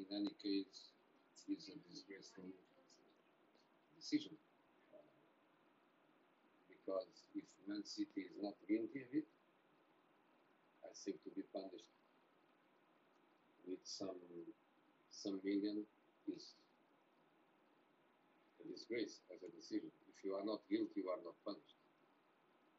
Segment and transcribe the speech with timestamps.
[0.00, 0.96] in any case,
[1.48, 2.48] it's a disgraceful
[3.96, 4.32] decision.
[6.68, 9.28] Because if Man City is not guilty of it,
[10.80, 11.92] I think to be punished
[13.68, 14.16] with some
[15.10, 15.84] some million
[16.32, 16.56] is
[18.56, 19.92] a disgrace as a decision.
[20.08, 21.76] If you are not guilty, you are not punished.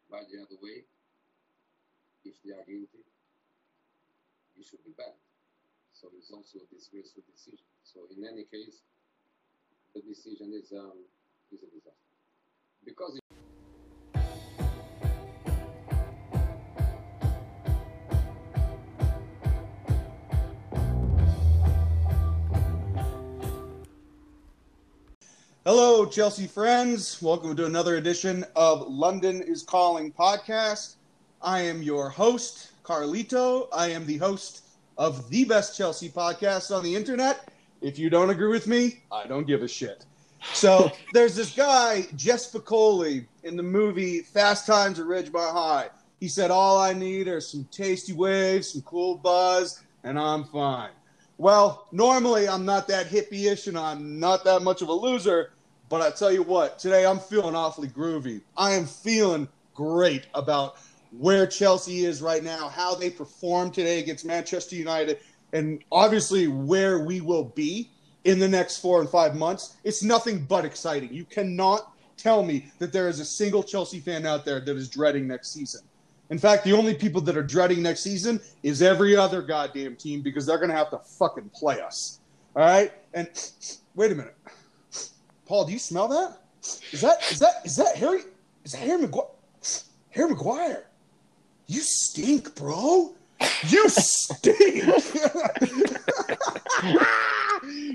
[0.10, 0.84] By the other way,
[2.26, 3.06] if they are guilty,
[4.58, 5.31] you should be banned.
[6.02, 7.64] So it's also a disgraceful decision.
[7.84, 8.82] So in any case,
[9.94, 11.06] the decision is um,
[11.52, 11.94] is a disaster
[12.84, 13.20] because.
[25.64, 27.22] Hello, Chelsea friends.
[27.22, 30.96] Welcome to another edition of London is Calling podcast.
[31.44, 33.68] I am your host, Carlito.
[33.72, 34.64] I am the host
[35.02, 37.52] of the best Chelsea podcast on the internet.
[37.82, 40.06] If you don't agree with me, I don't give a shit.
[40.54, 45.90] So there's this guy, Jeff Spicoli, in the movie Fast Times at Ridgemont High.
[46.20, 50.92] He said, All I need are some tasty waves, some cool buzz, and I'm fine.
[51.40, 55.54] Well, normally I'm not that hippie-ish and I'm not that much of a loser,
[55.90, 58.42] but I tell you what, today I'm feeling awfully groovy.
[58.56, 60.76] I am feeling great about
[61.18, 65.20] where Chelsea is right now, how they performed today against Manchester United,
[65.54, 67.90] and obviously where we will be
[68.24, 69.76] in the next four and five months.
[69.84, 71.14] It's nothing but exciting.
[71.14, 74.90] You cannot tell me that there is a single Chelsea fan out there that is
[74.90, 75.82] dreading next season.
[76.30, 80.22] In fact, the only people that are dreading next season is every other goddamn team
[80.22, 82.20] because they're going to have to fucking play us.
[82.56, 82.94] All right?
[83.14, 83.28] And
[83.96, 84.36] wait a minute.
[85.46, 86.38] Paul, do you smell that?
[86.94, 88.22] Is that is that is that Harry
[88.64, 89.26] is that Harry Maguire?
[90.12, 90.86] Harry Maguire.
[91.72, 93.16] You stink, bro.
[93.70, 94.84] You stink.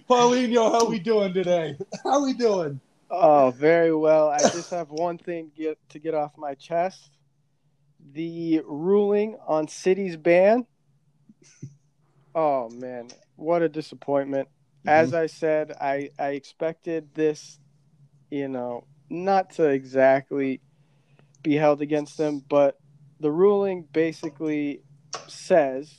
[0.09, 1.77] Paulinho, how we doing today?
[2.03, 2.81] How we doing?
[3.11, 4.31] Oh, very well.
[4.31, 7.11] I just have one thing get, to get off my chest.
[8.15, 10.65] The ruling on City's ban.
[12.35, 14.49] Oh man, what a disappointment.
[14.87, 14.89] Mm-hmm.
[14.89, 17.59] As I said, I I expected this,
[18.31, 20.63] you know, not to exactly
[21.43, 22.79] be held against them, but
[23.21, 24.83] the ruling basically
[25.29, 25.93] says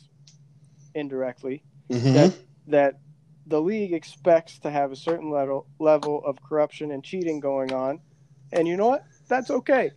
[0.94, 2.13] indirectly mm-hmm.
[2.13, 2.33] that
[2.67, 3.00] that
[3.47, 8.00] the league expects to have a certain level level of corruption and cheating going on,
[8.51, 9.06] and you know what?
[9.27, 9.91] That's okay.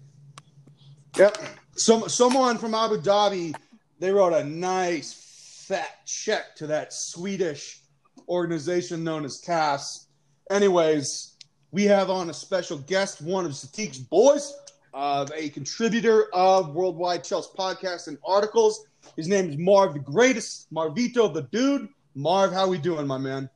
[1.16, 1.38] Yep.
[1.76, 3.54] Some someone from Abu Dhabi,
[3.98, 7.80] they wrote a nice fat check to that Swedish
[8.28, 10.06] organization known as CAS.
[10.50, 11.36] Anyways,
[11.72, 14.52] we have on a special guest, one of Satiq's boys,
[14.92, 18.84] of a contributor of Worldwide Chelsea podcast and articles.
[19.16, 21.88] His name is Marv the Greatest, Marvito the Dude.
[22.14, 23.48] Marv, how we doing, my man?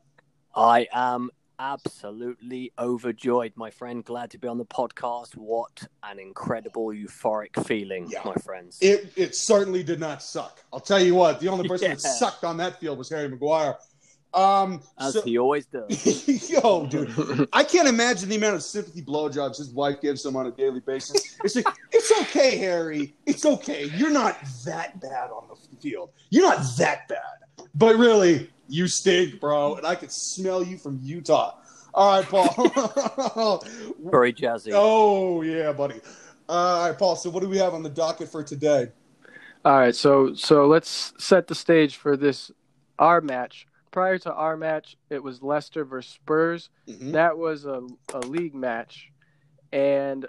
[0.54, 4.04] I am absolutely overjoyed, my friend.
[4.04, 5.36] Glad to be on the podcast.
[5.36, 8.22] What an incredible euphoric feeling, yeah.
[8.24, 8.78] my friends.
[8.80, 10.64] It it certainly did not suck.
[10.72, 11.94] I'll tell you what, the only person yeah.
[11.94, 13.76] that sucked on that field was Harry Maguire.
[14.34, 16.50] Um, As so, he always does.
[16.50, 20.46] yo, dude, I can't imagine the amount of sympathy blowjobs his wife gives him on
[20.46, 21.36] a daily basis.
[21.44, 23.14] It's like, it's okay, Harry.
[23.26, 23.84] It's okay.
[23.94, 26.10] You're not that bad on the field.
[26.30, 27.68] You're not that bad.
[27.76, 31.54] But really, you stink, bro, and I can smell you from Utah.
[31.94, 33.62] All right, Paul.
[34.04, 34.72] Very jazzy.
[34.74, 36.00] Oh yeah, buddy.
[36.48, 37.14] All right, Paul.
[37.14, 38.88] So what do we have on the docket for today?
[39.64, 42.50] All right, so so let's set the stage for this
[42.98, 46.68] our match prior to our match, it was Leicester versus Spurs.
[46.88, 47.12] Mm-hmm.
[47.12, 49.12] That was a, a league match,
[49.72, 50.26] and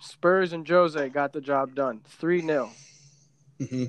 [0.00, 2.70] Spurs and Jose got the job done, three 0
[3.58, 3.84] mm-hmm.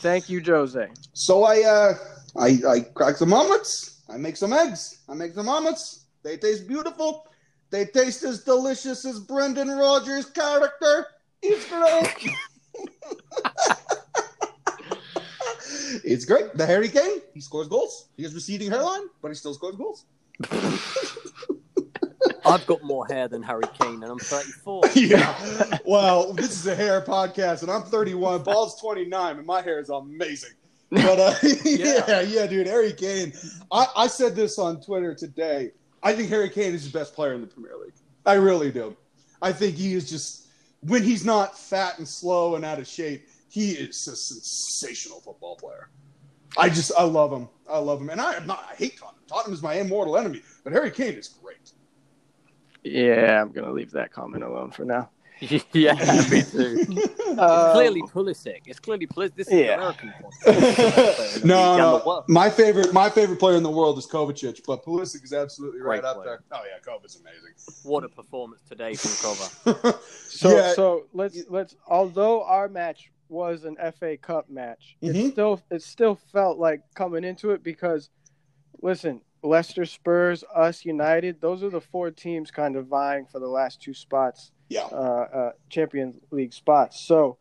[0.00, 0.90] Thank you, Jose.
[1.12, 1.94] So I uh,
[2.36, 4.02] I I crack some omelets.
[4.10, 4.98] I make some eggs.
[5.08, 6.06] I make some omelets.
[6.24, 7.28] They taste beautiful.
[7.70, 11.06] They taste as delicious as Brendan Rodgers' character.
[11.40, 12.34] It's great.
[16.04, 16.54] it's great.
[16.54, 18.08] The Harry Kane, he scores goals.
[18.16, 20.04] He has receding hairline, but he still scores goals.
[22.46, 24.82] I've got more hair than Harry Kane, and I'm 34.
[24.94, 25.78] yeah.
[25.84, 28.42] Well, this is a hair podcast, and I'm 31.
[28.44, 30.50] Paul's 29, and my hair is amazing.
[30.90, 32.04] But uh, yeah.
[32.06, 33.32] yeah, yeah, dude, Harry Kane.
[33.72, 35.72] I, I said this on Twitter today.
[36.02, 37.94] I think Harry Kane is the best player in the Premier League.
[38.26, 38.96] I really do.
[39.40, 40.46] I think he is just
[40.82, 45.54] when he's not fat and slow and out of shape, he is a sensational football
[45.54, 45.88] player.
[46.56, 47.48] I just I love him.
[47.70, 48.66] I love him, and I am not.
[48.68, 49.22] I hate Tottenham.
[49.28, 51.70] Tottenham is my immortal enemy, but Harry Kane is great.
[52.82, 55.08] Yeah, I'm gonna leave that comment alone for now.
[55.72, 55.94] yeah,
[56.30, 56.78] me too.
[57.34, 58.60] Um, clearly Pulisic.
[58.66, 59.34] It's clearly Pulisic.
[59.34, 59.72] This is Yeah.
[59.72, 61.44] an American podcast.
[61.44, 65.32] no, no, my favorite, my favorite player in the world is Kovacic, but Pulisic is
[65.32, 66.40] absolutely right Great up player.
[66.50, 66.60] there.
[66.60, 67.54] Oh yeah, Kovac's amazing.
[67.82, 69.98] What a performance today from Kova.
[70.28, 70.74] So Yeah.
[70.74, 75.14] so let's let's although our match was an FA Cup match, Mhm.
[75.14, 78.10] it still it still felt like coming into it because
[78.82, 83.46] listen, Leicester Spurs, us United, those are the four teams kind of vying for the
[83.46, 87.00] last two spots, yeah, uh, uh Champions League spots.
[87.00, 87.38] So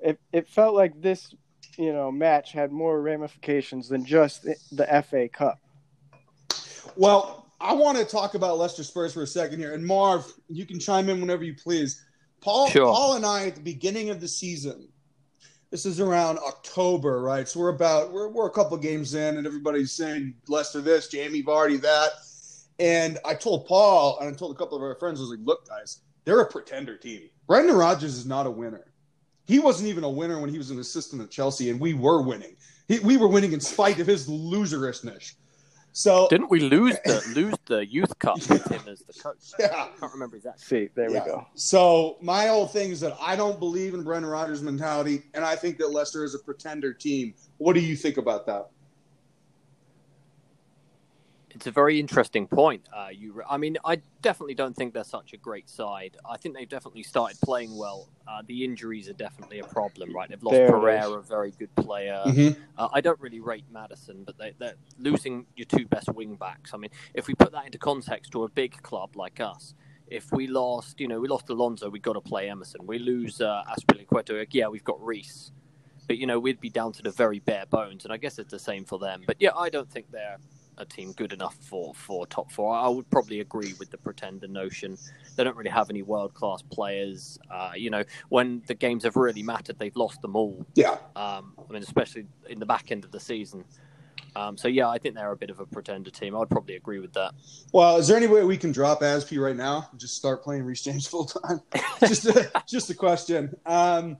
[0.00, 1.34] it it felt like this,
[1.76, 5.58] you know, match had more ramifications than just the, the FA Cup.
[6.96, 10.66] Well, I want to talk about Leicester Spurs for a second here, and Marv, you
[10.66, 12.04] can chime in whenever you please.
[12.40, 12.86] Paul, Sure.
[12.92, 14.88] Paul, and I at the beginning of the season.
[15.72, 17.48] This is around October, right?
[17.48, 21.42] So we're about we're we're a couple games in, and everybody's saying Leicester this, Jamie
[21.42, 22.10] Vardy that,
[22.78, 25.38] and I told Paul and I told a couple of our friends, I was like,
[25.44, 27.22] "Look, guys, they're a pretender team.
[27.46, 28.92] Brendan Rodgers is not a winner.
[29.46, 32.20] He wasn't even a winner when he was an assistant at Chelsea, and we were
[32.20, 32.54] winning.
[32.86, 35.36] He, we were winning in spite of his loserishness.
[35.92, 39.36] So Didn't we lose the lose the youth cup with him as the coach?
[39.60, 40.64] yeah, I can't remember exactly.
[40.64, 41.24] See, there Yeah.
[41.24, 41.46] we go.
[41.54, 45.54] So my whole thing is that I don't believe in Brendan Rodgers' mentality, and I
[45.54, 47.34] think that Leicester is a pretender team.
[47.58, 48.70] What do you think about that?
[51.62, 52.88] It's a very interesting point.
[52.92, 56.16] Uh, you, I mean, I definitely don't think they're such a great side.
[56.28, 58.08] I think they've definitely started playing well.
[58.26, 60.28] Uh, the injuries are definitely a problem, right?
[60.28, 62.20] They've lost There Pereira, a very good player.
[62.26, 62.60] Mm-hmm.
[62.76, 66.74] Uh, I don't really rate Maddison, but they, they're losing your two best wing backs.
[66.74, 69.74] I mean, if we put that into context to a big club like us,
[70.08, 72.80] if we lost, you know, we lost Alonso, we've got to play Emerson.
[72.88, 75.52] We lose uh, Azpilicueta, yeah, we've got Reece.
[76.08, 78.50] But, you know, we'd be down to the very bare bones, and I guess it's
[78.50, 79.22] the same for them.
[79.24, 80.38] But, yeah, I don't think they're
[80.78, 82.74] a team good enough for, for top four.
[82.74, 84.96] I would probably agree with the pretender notion.
[85.36, 87.38] They don't really have any world class players.
[87.50, 90.66] Uh, you know, when the games have really mattered, they've lost them all.
[90.74, 90.96] Yeah.
[91.16, 93.64] Um, I mean, especially in the back end of the season.
[94.34, 96.36] Um, so yeah, I think they're a bit of a pretender team.
[96.36, 97.34] I'd probably agree with that.
[97.72, 99.88] Well, is there any way we can drop Asp right now?
[99.90, 101.60] and Just start playing Reece James full time.
[102.00, 103.54] just, a, just a question.
[103.66, 104.16] Um,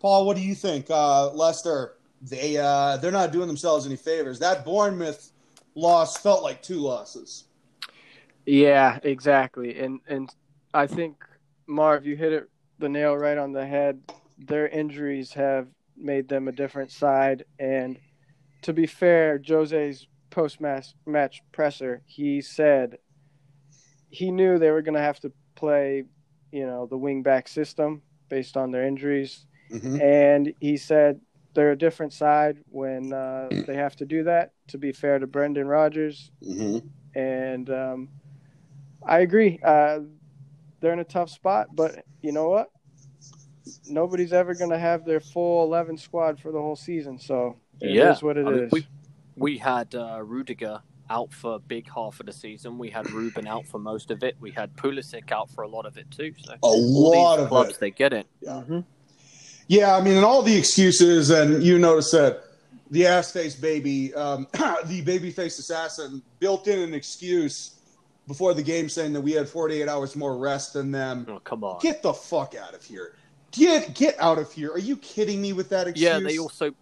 [0.00, 0.86] Paul, what do you think?
[0.90, 4.38] Uh, Leicester, they uh, they're not doing themselves any favors.
[4.38, 5.31] That Bournemouth
[5.74, 7.44] loss felt like two losses.
[8.46, 9.78] Yeah, exactly.
[9.78, 10.28] And and
[10.74, 11.24] I think
[11.66, 12.48] Marv, you hit it
[12.78, 14.00] the nail right on the head.
[14.38, 17.44] Their injuries have made them a different side.
[17.58, 17.98] And
[18.62, 22.98] to be fair, Jose's post match presser, he said
[24.10, 26.04] he knew they were going to have to play,
[26.50, 29.46] you know, the wing back system based on their injuries.
[29.70, 30.00] Mm-hmm.
[30.00, 31.20] And he said
[31.54, 34.52] they're a different side when uh, they have to do that.
[34.68, 36.78] To be fair to Brendan Rodgers, Mm-hmm.
[37.14, 38.08] and um,
[39.06, 39.60] I agree.
[39.62, 40.00] Uh,
[40.80, 42.68] they're in a tough spot, but you know what?
[43.86, 47.90] Nobody's ever going to have their full eleven squad for the whole season, so it
[47.90, 48.48] is Yeah, what it is.
[48.48, 48.86] I mean, we
[49.36, 52.78] we had uh, Rudiger out for a big half of the season.
[52.78, 54.36] We had Ruben out for most of it.
[54.40, 56.32] We had Pulisic out for a lot of it too.
[56.44, 57.80] So A lot of clubs, it.
[57.80, 58.26] they get it.
[58.40, 58.62] Yeah.
[58.68, 58.84] Mhm.
[59.72, 62.42] Yeah, I mean, and all the excuses, and you notice that
[62.90, 67.76] the ass face baby, um, the baby face assassin, built in an excuse
[68.28, 71.24] before the game saying that we had 48 hours more rest than them.
[71.26, 71.78] Oh come on.
[71.80, 73.14] Get the fuck out of here.
[73.50, 74.72] Get get out of here.
[74.72, 76.04] Are you kidding me with that excuse?
[76.04, 76.72] Yeah, they also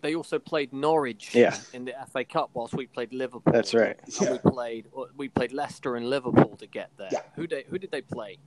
[0.00, 1.56] they also played Norwich Yeah.
[1.72, 3.52] in the FA Cup whilst we played Liverpool.
[3.52, 3.98] That's right.
[4.04, 4.32] And Yeah.
[4.32, 4.86] we played
[5.16, 7.08] we played Leicester and Liverpool to get there.
[7.10, 7.22] Yeah.
[7.34, 8.38] Who they who did they play?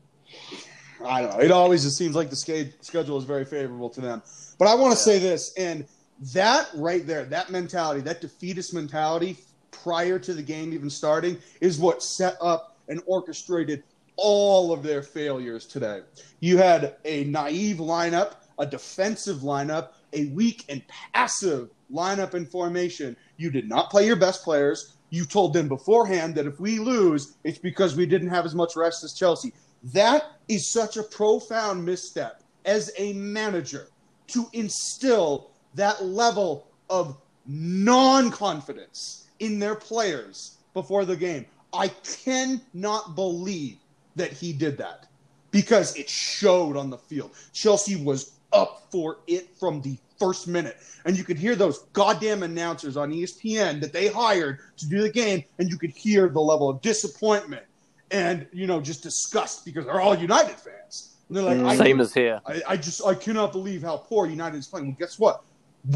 [1.05, 1.43] I don't know.
[1.43, 2.35] It always just seems like the
[2.81, 4.21] schedule is very favorable to them.
[4.57, 5.85] But I want to say this, and
[6.33, 9.37] that right there, that mentality, that defeatist mentality
[9.71, 13.83] prior to the game even starting, is what set up and orchestrated
[14.17, 16.01] all of their failures today.
[16.41, 23.15] You had a naive lineup, a defensive lineup, a weak and passive lineup and formation.
[23.37, 24.97] You did not play your best players.
[25.09, 28.75] You told them beforehand that if we lose, it's because we didn't have as much
[28.75, 29.53] rest as Chelsea.
[29.83, 33.87] That is such a profound misstep as a manager
[34.27, 41.45] to instill that level of non confidence in their players before the game.
[41.73, 41.87] I
[42.23, 43.77] cannot believe
[44.15, 45.07] that he did that
[45.51, 47.31] because it showed on the field.
[47.53, 50.77] Chelsea was up for it from the first minute.
[51.05, 55.11] And you could hear those goddamn announcers on ESPN that they hired to do the
[55.11, 57.63] game, and you could hear the level of disappointment
[58.11, 61.15] and, you know, just disgust because they're all United fans.
[61.27, 61.67] And they're like, Mm.
[61.67, 62.41] I, Same as here.
[62.45, 64.87] I, I just I cannot believe how poor United is playing.
[64.87, 65.43] Well, guess what?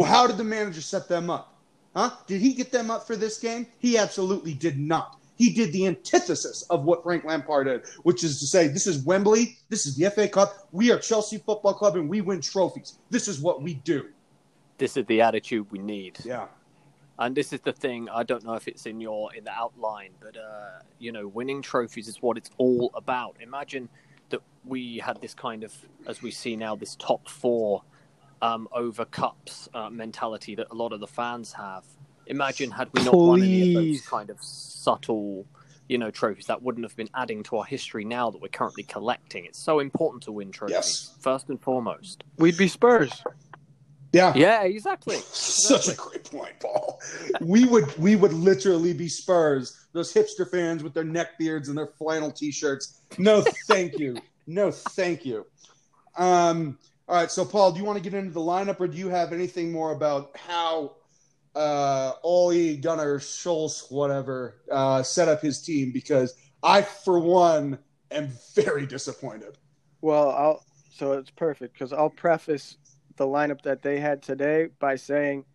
[0.03, 1.53] How did the manager set them up?
[1.95, 2.11] Huh?
[2.27, 3.67] Did he get them up for this game?
[3.79, 5.19] He absolutely did not.
[5.37, 9.03] He did the antithesis of what Frank Lampard did, which is to say, this is
[9.03, 12.99] Wembley, this is the FA Cup, we are Chelsea Football Club, and we win trophies.
[13.09, 14.07] This is what we do.
[14.77, 16.17] This is the attitude we need.
[16.23, 16.47] Yeah.
[17.17, 18.09] And this is the thing.
[18.09, 21.61] I don't know if it's in your in the outline, but uh, you know, winning
[21.61, 23.37] trophies is what it's all about.
[23.39, 23.87] Imagine
[24.29, 25.73] that we had this kind of,
[26.07, 27.83] as we see now, this top four
[28.41, 31.85] um, over cups uh, mentality that a lot of the fans have.
[32.27, 35.45] Imagine had we not won any of those kind of subtle,
[35.87, 38.83] you know, trophies that wouldn't have been adding to our history now that we're currently
[38.83, 39.45] collecting.
[39.45, 41.15] It's so important to win trophies Yes.
[41.19, 42.23] first and foremost.
[42.37, 43.23] We'd be Spurs.
[44.15, 44.31] Yeah.
[44.33, 45.17] Yeah, exactly.
[45.31, 47.01] Such a great point, Paul.
[47.41, 51.77] We would we would literally be Spurs, those hipster fans with their neck beards and
[51.77, 53.01] their flannel t-shirts.
[53.17, 54.15] No, thank you.
[54.47, 55.45] No, thank you.
[56.17, 56.79] Um,
[57.09, 59.09] all right, so Paul, do you want to get into the lineup, or do you
[59.09, 60.95] have anything more about how
[61.53, 65.91] uh, Ole Gunnar Schultz, whatever, uh, set up his team?
[65.91, 67.79] Because I, for one,
[68.11, 69.57] am very disappointed.
[69.99, 70.63] Well, I'll
[70.95, 72.77] so it's perfect because I'll preface
[73.17, 75.45] the lineup that they had today by saying,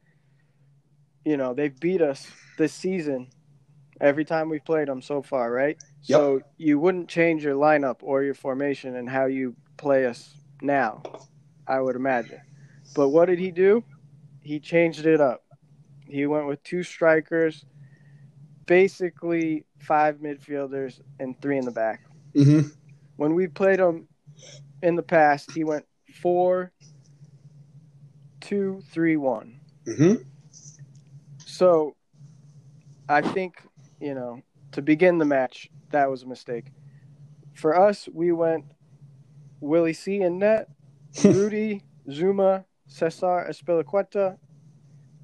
[1.25, 2.26] you know, they've beat us
[2.59, 3.29] this season
[4.00, 5.79] every time we've played them so far, right?
[6.02, 11.02] So you wouldn't change your lineup or your formation and how you play us now,
[11.67, 12.40] I would imagine.
[12.95, 13.85] But what did he do?
[14.43, 15.45] He changed it up.
[16.07, 17.64] He went with two strikers,
[18.67, 22.00] basically five midfielders and three in the back
[22.35, 22.69] Mm-hmm.
[23.17, 24.07] when we played him
[24.83, 26.73] in the past, he went four,
[28.41, 29.61] two, three, one.
[29.87, 30.23] Mm-hmm.
[31.39, 31.95] So
[33.09, 33.63] I think,
[34.01, 34.43] you know,
[34.73, 36.67] to begin the match, that was a mistake.
[37.55, 38.65] For us, we went
[39.61, 40.69] Willie C in net,
[41.25, 44.37] Rudy, Zouma, Cesar Azpilicueta,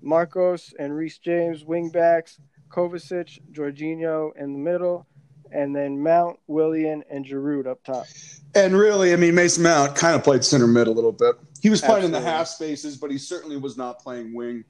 [0.03, 5.07] Marcos and Reece James, wingbacks, Kovacic, Jorginho in the middle,
[5.53, 8.07] and then Mount, Willian, and Giroud up top.
[8.55, 11.37] And really, I mean, Mason Mount kind of played center mid a little bit.
[11.63, 14.65] He was playing in the half spaces, but he certainly was not playing wing.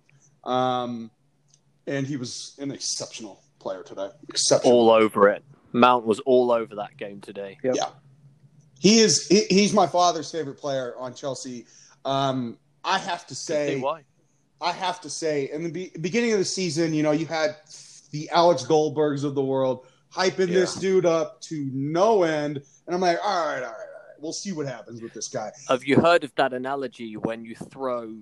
[0.44, 1.10] Um,
[1.86, 4.08] and he was an exceptional player today.
[4.28, 4.72] Exceptional.
[4.72, 5.44] All over it.
[5.72, 7.58] Mount was all over that game today.
[7.62, 7.74] Yep.
[7.76, 7.88] Yeah.
[8.78, 9.26] He is.
[9.26, 11.66] He, he's my father's favorite player on Chelsea.
[12.04, 14.02] Um, I have to say, why?
[14.60, 17.56] I have to say, in the be- beginning of the season, you know, you had
[18.10, 23.00] the Alex Goldbergs of the world hyping this dude up to no end, and I'm
[23.00, 23.85] like, all right, all right, all right,
[24.20, 25.50] we'll see what happens with this guy.
[25.68, 28.14] Have you heard of that analogy when you throw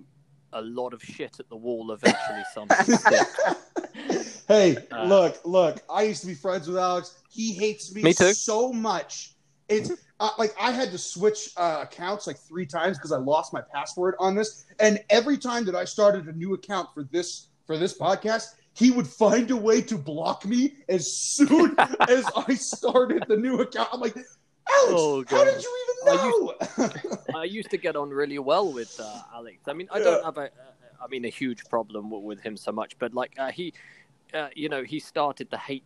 [0.52, 4.44] a lot of shit at the wall, eventually something sticks?
[4.48, 5.82] hey, Uh, look, look.
[5.90, 7.18] I used to be friends with Alex.
[7.30, 8.32] He hates me, Me too.
[8.32, 9.32] so much.
[9.68, 13.52] It's uh, like I had to switch uh, accounts like three times because I lost
[13.52, 14.66] my password on this.
[14.78, 18.90] And every time that I started a new account for this for this podcast, he
[18.90, 21.74] would find a way to block me as soon
[22.08, 23.88] as I started the new account.
[23.92, 24.14] I'm like,
[24.68, 25.54] Alex, Oh, how God.
[25.54, 26.54] did you even know?
[27.35, 29.59] I used to get on really well with uh, Alex.
[29.66, 30.04] I mean, I Yeah.
[30.04, 30.50] don't have a,
[31.02, 33.73] I mean, a huge problem with him so much, but like uh, he,
[34.33, 35.85] uh, you know, he started the hate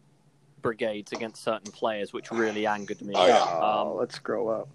[0.63, 3.15] brigades against certain players, which really angered me.
[3.17, 3.59] Oh.
[3.61, 4.69] Oh, Um, let's grow up.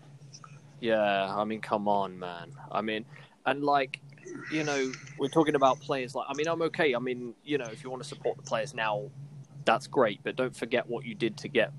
[0.80, 2.52] Yeah, I mean, come on, man.
[2.72, 3.06] I mean,
[3.46, 4.02] and like,
[4.52, 6.96] you know, we're talking about players like, I mean, I'm okay.
[6.96, 9.10] I mean, you know, if you want to support the players now,
[9.66, 11.72] that's great, but don't forget what you did to get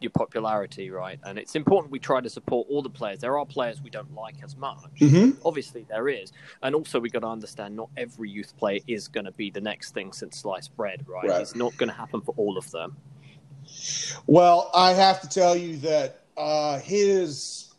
[0.00, 1.20] your popularity, right?
[1.24, 3.18] And it's important we try to support all the players.
[3.20, 4.78] There are players we don't like as much.
[4.98, 5.36] Mhm.
[5.44, 6.32] Obviously, there is.
[6.62, 9.60] And also, we got to understand not every youth player is going to be the
[9.60, 11.28] next thing since sliced bread, right?
[11.28, 11.40] Right.
[11.42, 12.96] It's not going to happen for all of them.
[14.26, 17.74] Well, I have to tell you that uh, his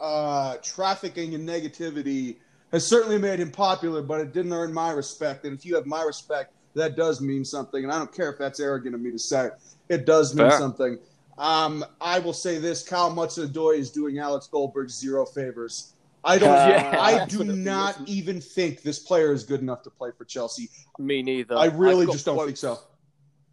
[0.00, 2.36] uh, trafficking and negativity
[2.72, 5.44] has certainly made him popular, but it didn't earn my respect.
[5.44, 7.84] And if you have my respect, that does mean something.
[7.84, 9.50] And I don't care if that's arrogant of me to say.
[9.88, 10.58] It does mean Fair.
[10.58, 10.98] something.
[11.40, 15.94] Um, I will say this: Kyle Hudson-Odoi is doing Alex Goldberg zero favors.
[16.22, 16.50] I don't.
[16.50, 17.54] Yeah, I do absolutely.
[17.62, 20.68] not even think this player is good enough to play for Chelsea.
[20.98, 21.56] Me neither.
[21.56, 22.78] I really I've just don't think so.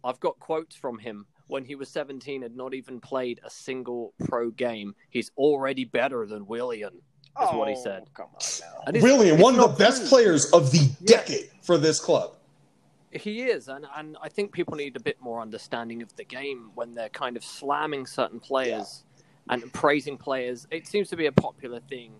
[0.04, 4.12] I've got quotes from him when he was 17 had not even played a single
[4.26, 4.94] pro game.
[5.08, 8.02] He's already better than Willian, is what he Oh, said.
[8.12, 8.82] Come on now.
[8.86, 11.16] And it's- Really, it's one of the best players of the Yeah.
[11.16, 12.34] decade for this club.
[13.10, 16.70] He is, and, and I think people need a bit more understanding of the game
[16.74, 19.04] when they're kind of slamming certain players
[19.48, 20.66] and praising players.
[20.70, 22.12] It seems to be a popular thing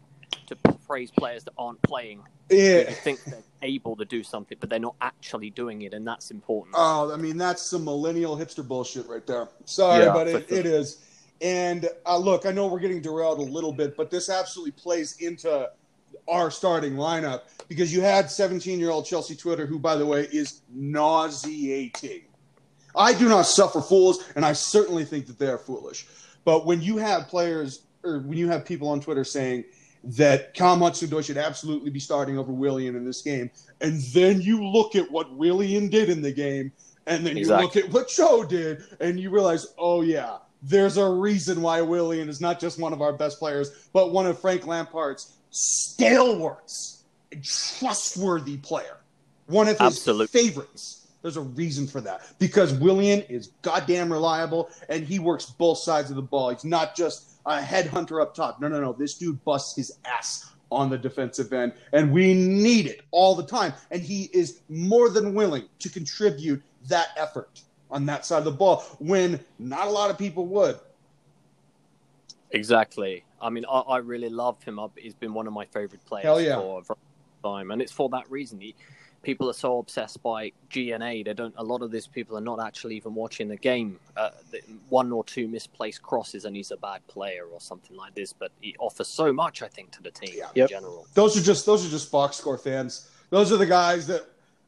[0.46, 2.22] to praise players that aren't playing.
[2.50, 2.88] Yeah.
[2.88, 6.30] You think they're able to do something, but they're not actually doing it, and that's
[6.30, 6.74] important.
[6.78, 9.48] Oh, I mean, that's some millennial hipster bullshit right there.
[9.66, 10.58] Sorry, Yeah, but it, sure.
[10.58, 11.04] it is.
[11.40, 15.16] And uh, look, I know we're getting derailed a little bit, but this absolutely plays
[15.20, 15.70] into
[16.28, 20.28] our starting lineup because you had 17 year old Chelsea Twitter, who, by the way,
[20.32, 22.22] is nauseating.
[22.96, 26.06] I do not suffer fools, and I certainly think that they are foolish.
[26.44, 29.64] But when you have players or when you have people on Twitter saying
[30.04, 34.64] that Cal Hudson should absolutely be starting over Willian in this game, and then you
[34.64, 36.72] look at what Willian did in the game,
[37.06, 37.62] and then Exactly.
[37.62, 41.80] you look at what Joe did, and you realize, oh yeah, there's a reason why
[41.82, 47.04] Willian is not just one of our best players, but one of Frank Lampard's stalwarts,
[47.32, 48.98] a trustworthy player,
[49.46, 50.26] one of his Absolutely.
[50.26, 51.06] favorites.
[51.22, 56.10] There's a reason for that because Willian is goddamn reliable and he works both sides
[56.10, 56.50] of the ball.
[56.50, 58.60] He's not just a headhunter up top.
[58.60, 58.92] No, no, no.
[58.92, 63.44] This dude busts his ass on the defensive end, and we need it all the
[63.44, 63.72] time.
[63.90, 68.50] And he is more than willing to contribute that effort on that side of the
[68.50, 70.78] ball when not a lot of people would.
[72.50, 73.24] Exactly.
[73.40, 74.78] I mean, I, I really love him.
[74.80, 76.56] I've- He's been one of my favorite players Hell yeah.
[76.56, 78.60] for a time, and it's for that reason.
[78.60, 78.74] He,
[79.22, 81.24] people are so obsessed by GNA.
[81.24, 81.54] They don't.
[81.58, 83.98] A lot of these people are not actually even watching the game.
[84.16, 88.14] Uh, the, one or two misplaced crosses, and he's a bad player or something like
[88.14, 88.32] this.
[88.32, 90.70] But he offers so much, I think, to the team in Yep.
[90.70, 91.06] general.
[91.14, 93.10] Those are just those are just box score fans.
[93.30, 94.24] Those are the guys that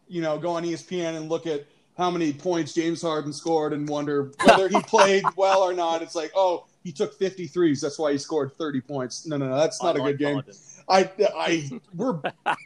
[0.09, 1.65] you know go on ESPN and look at
[1.97, 6.03] how many points James Harden scored and wonder whether he played well or not.
[6.03, 7.81] It's like, oh, he took 53s.
[7.81, 9.27] That's why he scored 30 points.
[9.27, 10.35] No, no, no, that's not I a like good game.
[10.35, 10.55] Harden.
[10.89, 12.15] I, I, we're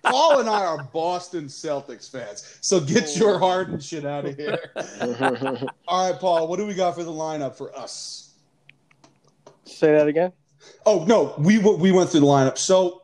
[0.04, 2.59] Paul and I are Boston Celtics fans.
[2.62, 4.59] So get your Harden shit out of here.
[5.88, 8.30] All right, Paul, what do we got for the lineup for us?
[9.64, 10.33] Say that again.
[10.87, 12.56] Oh no, we we went through the lineup.
[12.56, 13.02] So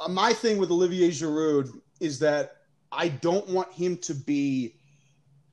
[0.00, 2.52] uh, my thing with Olivier Giroud is that
[2.92, 4.76] I don't want him to be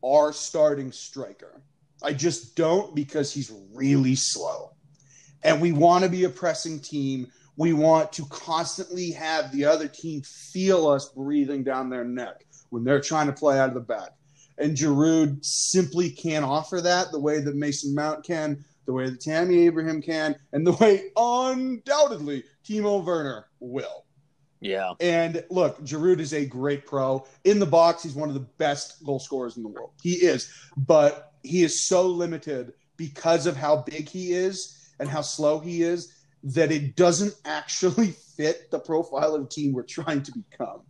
[0.04, 1.62] our starting striker.
[2.02, 4.73] I just don't because he's really slow,
[5.44, 7.28] and we want to be a pressing team.
[7.56, 12.84] We want to constantly have the other team feel us breathing down their neck when
[12.84, 14.12] they're trying to play out of the back.
[14.58, 19.22] And Giroud simply can't offer that the way that Mason Mount can, the way that
[19.22, 24.06] Tammy Abraham can, and the way undoubtedly Timo Werner will.
[24.60, 27.28] Yeah, And look, Giroud is a great pro.
[27.44, 29.92] In the box, he's one of the best goal scorers in the world.
[30.02, 35.22] He is, but he is so limited because of how big he is and how
[35.22, 40.24] slow he is that it doesn't actually fit the profile of the team we're trying
[40.24, 40.82] to become.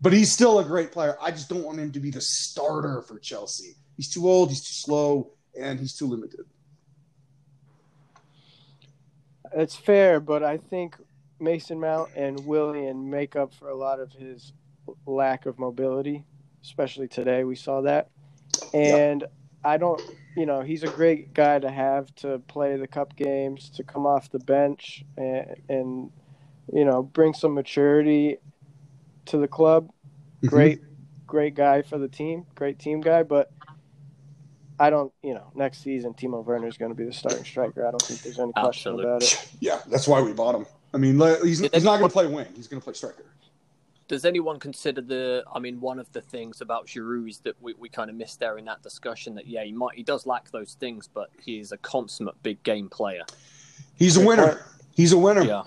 [0.00, 1.16] But he's still a great player.
[1.20, 3.74] I just don't want him to be the starter for Chelsea.
[3.96, 6.44] He's too old, he's too slow, and he's too limited.
[9.54, 10.96] It's fair, but I think
[11.40, 14.52] Mason Mount and Willian make up for a lot of his
[15.06, 16.22] lack of mobility,
[16.62, 17.44] especially today.
[17.44, 18.10] We saw that.
[18.74, 19.24] And
[19.64, 20.00] I don't,
[20.36, 24.06] you know, he's a great guy to have to play the cup games, to come
[24.06, 26.10] off the bench and, and
[26.72, 28.38] you know, bring some maturity
[29.26, 29.88] to the club.
[30.38, 30.48] Mm-hmm.
[30.48, 30.80] Great,
[31.26, 33.50] great guy for the team, great team guy, but.
[34.80, 37.84] I don't, you know, next season Timo Werner is going to be the starting striker.
[37.84, 39.04] I don't think there's any question Absolutely.
[39.06, 39.48] about it.
[39.58, 40.66] Yeah, that's why we bought him.
[40.94, 42.46] I mean, he's, he's not going to play wing.
[42.54, 43.24] He's going to play striker.
[44.08, 45.44] Does anyone consider the?
[45.52, 48.40] I mean, one of the things about Giroud is that we, we kind of missed
[48.40, 51.58] there in that discussion that yeah, he might he does lack those things, but he
[51.58, 53.22] is a consummate big game player.
[53.96, 54.64] He's a winner.
[54.94, 55.42] He's a winner.
[55.42, 55.64] Yeah,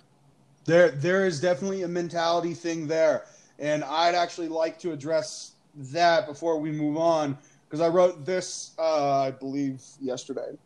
[0.65, 3.25] There, there is definitely a mentality thing there,
[3.59, 7.37] and I'd actually like to address that before we move on
[7.69, 10.49] because I wrote this, uh, I believe, yesterday.
[10.51, 10.59] It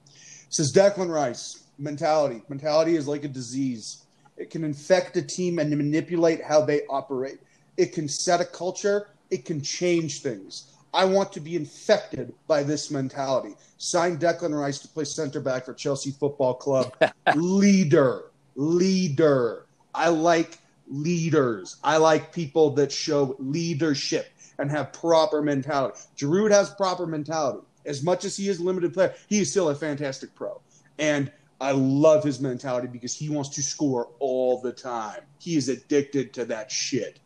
[0.50, 2.42] says Declan Rice mentality.
[2.50, 4.06] Mentality is like a disease.
[4.38, 7.40] It can infect a team and manipulate how they operate.
[7.78, 9.10] It can set a culture.
[9.30, 10.72] It can change things.
[10.94, 13.56] I want to be infected by this mentality.
[13.78, 16.96] Sign Declan Rice to play center back for Chelsea Football Club.
[17.36, 19.66] leader, leader.
[19.94, 21.78] I like leaders.
[21.84, 26.00] I like people that show leadership and have proper mentality.
[26.18, 27.66] Giroud has proper mentality.
[27.86, 30.62] As much as he is a limited player, he is still a fantastic pro.
[30.98, 35.22] And I love his mentality because he wants to score all the time.
[35.40, 37.20] He is addicted to that shit.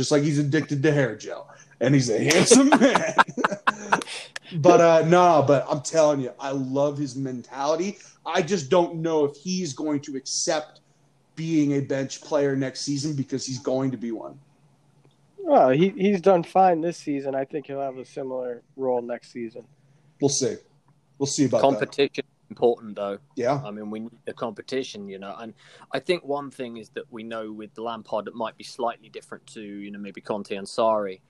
[0.00, 1.46] Just like he's addicted to hair gel.
[1.78, 3.14] And he's a handsome man.
[4.56, 7.98] but uh no, but I'm telling you, I love his mentality.
[8.24, 10.80] I just don't know if he's going to accept
[11.36, 14.40] being a bench player next season because he's going to be one.
[15.36, 17.34] Well, he he's done fine this season.
[17.34, 19.64] I think he'll have a similar role next season.
[20.18, 20.56] We'll see.
[21.18, 23.18] We'll see about competition is important though.
[23.36, 23.62] Yeah.
[23.64, 25.34] I mean, we need the competition, you know.
[25.38, 25.54] And
[25.92, 29.46] I think one thing is that we know with Lampard it might be slightly different
[29.48, 31.20] to, you know, maybe Conte and Sarri,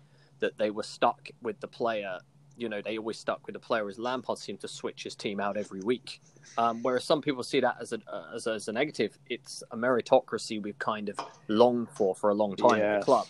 [0.40, 2.18] that they were stuck with the player.
[2.56, 3.88] You know, they always stuck with the player.
[3.88, 6.20] As Lampard seemed to switch his team out every week.
[6.58, 8.00] Um, whereas some people see that as a
[8.34, 9.18] as a, as a negative.
[9.28, 13.26] It's a meritocracy we've kind of longed for for a long time in the club.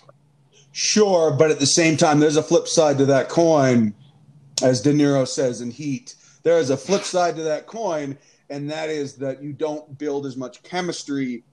[0.72, 3.94] Sure, but at the same time, there's a flip side to that coin.
[4.62, 6.14] as De Niro says in Heat.
[6.42, 8.16] There is a flip side to that coin,
[8.48, 11.44] and that is that you don't build as much chemistry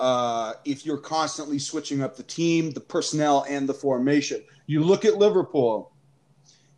[0.00, 4.42] uh, if you're constantly switching up the team, the personnel, and the formation.
[4.66, 5.92] You look at Liverpool.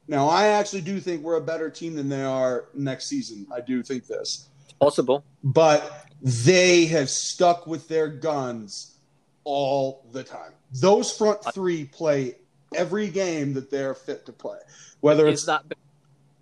[0.08, 3.46] Now, I actually do think we're a better team than they are next season.
[3.52, 4.48] I do think this.
[4.80, 5.24] Possible.
[5.42, 8.98] But they have stuck with their guns
[9.44, 10.52] all the time.
[10.72, 12.36] Those front three play
[12.74, 14.58] every game that they're fit to play.
[15.00, 15.76] Whether it's that be-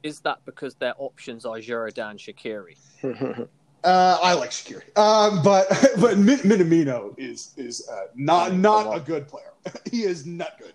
[0.05, 3.49] is that because their options are Juridan Shaqiri?
[3.85, 5.67] Uh, I like Shaqiri, um, but
[6.01, 9.53] but Min- Minamino is is uh, not not a good player.
[9.93, 10.73] he is not good.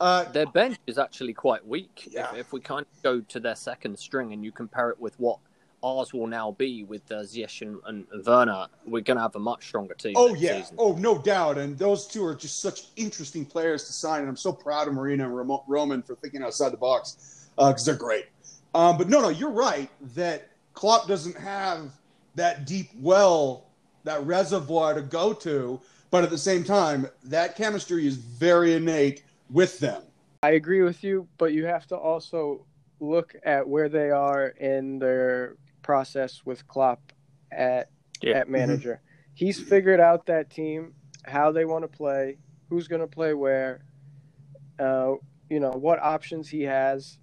[0.00, 2.08] Uh, Their bench is actually quite weak.
[2.10, 2.32] Yeah.
[2.32, 5.14] If, if we kind of go to their second string and you compare it with
[5.20, 5.38] what
[5.84, 9.40] ours will now be with uh, Ziyech and, and Werner, we're going to have a
[9.40, 10.14] much stronger team.
[10.16, 10.76] oh yeah, season.
[10.80, 11.58] oh no doubt.
[11.58, 14.22] And those two are just such interesting players to sign.
[14.22, 17.94] And I'm so proud of Marina and Roman for thinking outside the box because they're
[17.94, 18.26] great.
[18.74, 21.90] Um, but no, no, you're right that Klopp doesn't have
[22.34, 23.66] that deep well,
[24.04, 25.80] that reservoir to go to.
[26.10, 30.02] But at the same time, that chemistry is very innate with them.
[30.42, 32.64] I agree with you, but you have to also
[33.00, 37.12] look at where they are in their process with Klopp
[37.50, 37.90] at
[38.22, 38.38] Yeah.
[38.38, 39.00] at manager.
[39.34, 43.84] He's figured out that team, how they want to play, who's going to play where,
[44.78, 45.14] uh,
[45.48, 47.18] you know, what options he has,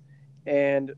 [0.45, 0.93] and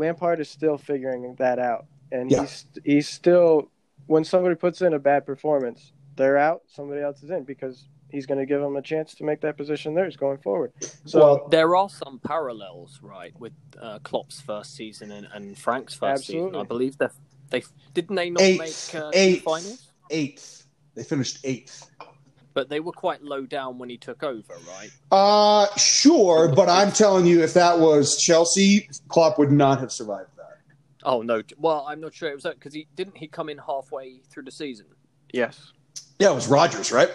[0.00, 1.86] Lampard is still figuring that out.
[2.10, 2.40] And Yeah.
[2.40, 3.70] he's he's still
[4.06, 8.26] when somebody puts in a bad performance, they're out, somebody else is in because he's
[8.26, 10.72] going to give them a chance to make that position theirs going forward.
[11.04, 15.94] So Well, There are some parallels, right, with uh, Klopp's first season and, and Frank's
[15.94, 16.56] first season.
[16.56, 17.08] I believe they
[17.50, 17.62] they
[17.94, 19.44] didn't they not Eighth, make uh, eighth.
[19.44, 20.66] finals, eighth.
[20.96, 21.88] They finished eighth.
[22.52, 24.90] But they were quite low down when he took over, right?
[25.12, 30.30] Uh, sure, but I'm telling you, if that was Chelsea, Klopp would not have survived
[30.36, 30.58] that.
[31.04, 33.58] Oh no, well I'm not sure it was that because he didn't he come in
[33.58, 34.86] halfway through the season.
[35.32, 35.72] yes.
[36.18, 37.08] Yeah, it was Rodgers, right?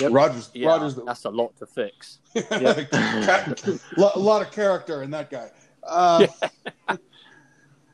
[0.00, 0.12] Yep.
[0.12, 0.50] Rodgers.
[0.54, 0.98] Yeah, Rodgers.
[1.04, 2.18] that's a lot to fix.
[2.36, 3.78] a
[4.16, 5.50] lot of character in that guy.
[5.82, 6.26] Uh,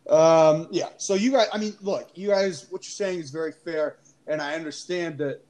[0.09, 0.91] um, yeah.
[0.99, 4.41] So you guys, I mean, look, you guys, what you're saying is very fair, and
[4.41, 5.41] I understand that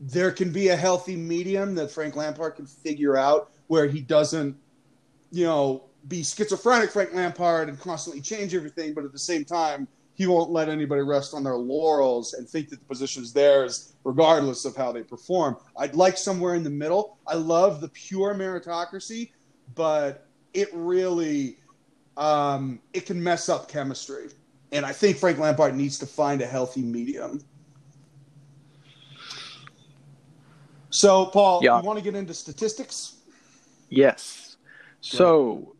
[0.00, 4.56] there can be a healthy medium that Frank Lampard can figure out where he doesn't,
[5.30, 9.88] you know, be schizophrenic Frank Lampard and constantly change everything, but at the same time,
[10.14, 13.94] he won't let anybody rest on their laurels and think that the position is theirs,
[14.04, 15.56] regardless of how they perform.
[15.76, 17.18] I'd like somewhere in the middle.
[17.26, 19.30] I love the pure meritocracy,
[19.74, 21.58] but it really
[22.16, 24.28] um, it can mess up chemistry.
[24.72, 27.40] And I think Frank Lampard needs to find a healthy medium.
[30.98, 31.78] So, Paul, Yeah.
[31.78, 33.14] you want to get into statistics?
[33.88, 34.56] Yes.
[35.00, 35.76] So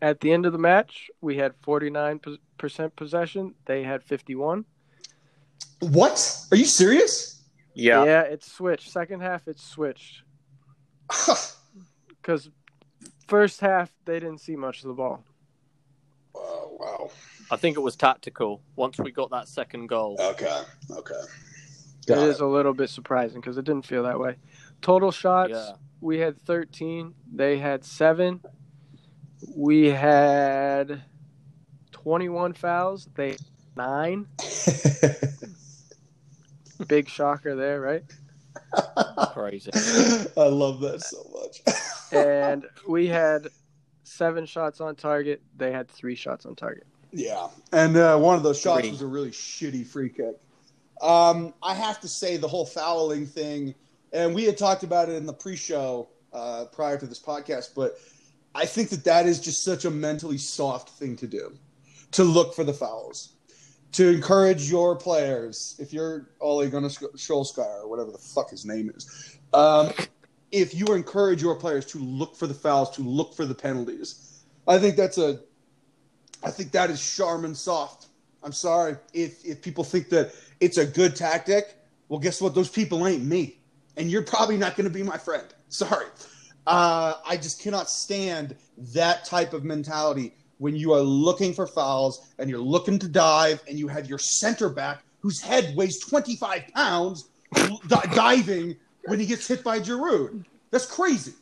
[0.00, 3.54] at the end of the match, we had 49% possession.
[3.66, 4.64] They had 51.
[5.80, 6.46] What?
[6.50, 7.42] Are you serious?
[7.74, 8.90] Yeah, Yeah, it's switched.
[8.90, 10.22] Second half, it's switched.
[12.08, 12.50] Because
[13.28, 15.22] first half, they didn't see much of the ball.
[16.34, 17.10] wow, wow.
[17.52, 18.60] I think it was tactical.
[18.74, 21.22] Once we got that second goal, Okay, okay.
[22.06, 24.36] It Got is a little bit surprising because it didn't feel that way.
[24.80, 25.72] Total shots, Yeah.
[26.00, 27.14] we had 13.
[27.32, 28.40] They had seven.
[29.54, 31.02] We had
[31.92, 33.08] 21 fouls.
[33.14, 33.40] They had
[33.76, 34.26] nine.
[36.88, 38.04] Big shocker there, right?
[39.32, 39.70] crazy.
[40.36, 41.62] I love that so much.
[42.12, 43.48] and we had
[44.04, 45.42] seven shots on target.
[45.56, 46.86] They had three shots on target.
[47.12, 48.90] Yeah, and uh, one of those shots Three.
[48.90, 50.36] was a really shitty free kick.
[51.00, 53.74] Um, I have to say the whole fouling thing,
[54.12, 57.98] and we had talked about it in the pre-show uh, prior to this podcast, but
[58.54, 61.56] I think that that is just such a mentally soft thing to do,
[62.12, 63.34] to look for the fouls,
[63.92, 65.76] to encourage your players.
[65.78, 69.92] If you're Ole Gunnar Solskjaer or whatever the fuck his name is, um,
[70.52, 74.44] if you encourage your players to look for the fouls, to look for the penalties,
[74.66, 75.40] I think that's a
[76.42, 78.05] I think that is Charmin soft.
[78.46, 81.74] I'm sorry if if people think that it's a good tactic.
[82.08, 82.54] Well, guess what?
[82.54, 83.58] Those people ain't me,
[83.96, 85.44] and you're probably not going to be my friend.
[85.68, 86.06] Sorry.
[86.64, 88.54] Uh, I just cannot stand
[88.94, 93.62] that type of mentality when you are looking for fouls and you're looking to dive,
[93.68, 97.28] and you have your center back whose head weighs 25 pounds
[97.88, 100.44] di- diving when he gets hit by Giroud.
[100.70, 101.32] That's crazy.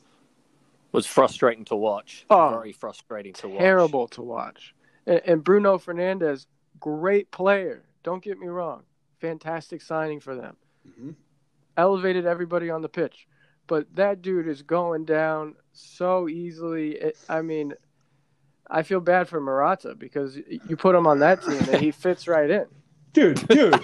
[0.92, 2.24] was frustrating to watch.
[2.30, 3.58] Oh, Very frustrating to watch.
[3.58, 4.74] Terrible to watch.
[5.06, 6.46] And, and Bruno Fernandes,
[6.84, 7.82] great player.
[8.02, 8.82] Don't get me wrong.
[9.20, 10.54] Fantastic signing for them.
[10.86, 11.14] Mhm.
[11.78, 13.26] Elevated everybody on the pitch.
[13.66, 16.96] But that dude is going down so easily.
[16.96, 17.72] It, I mean,
[18.70, 22.28] I feel bad for Morata because you put him on that team and he fits
[22.28, 22.66] right in.
[23.14, 23.80] dude, dude,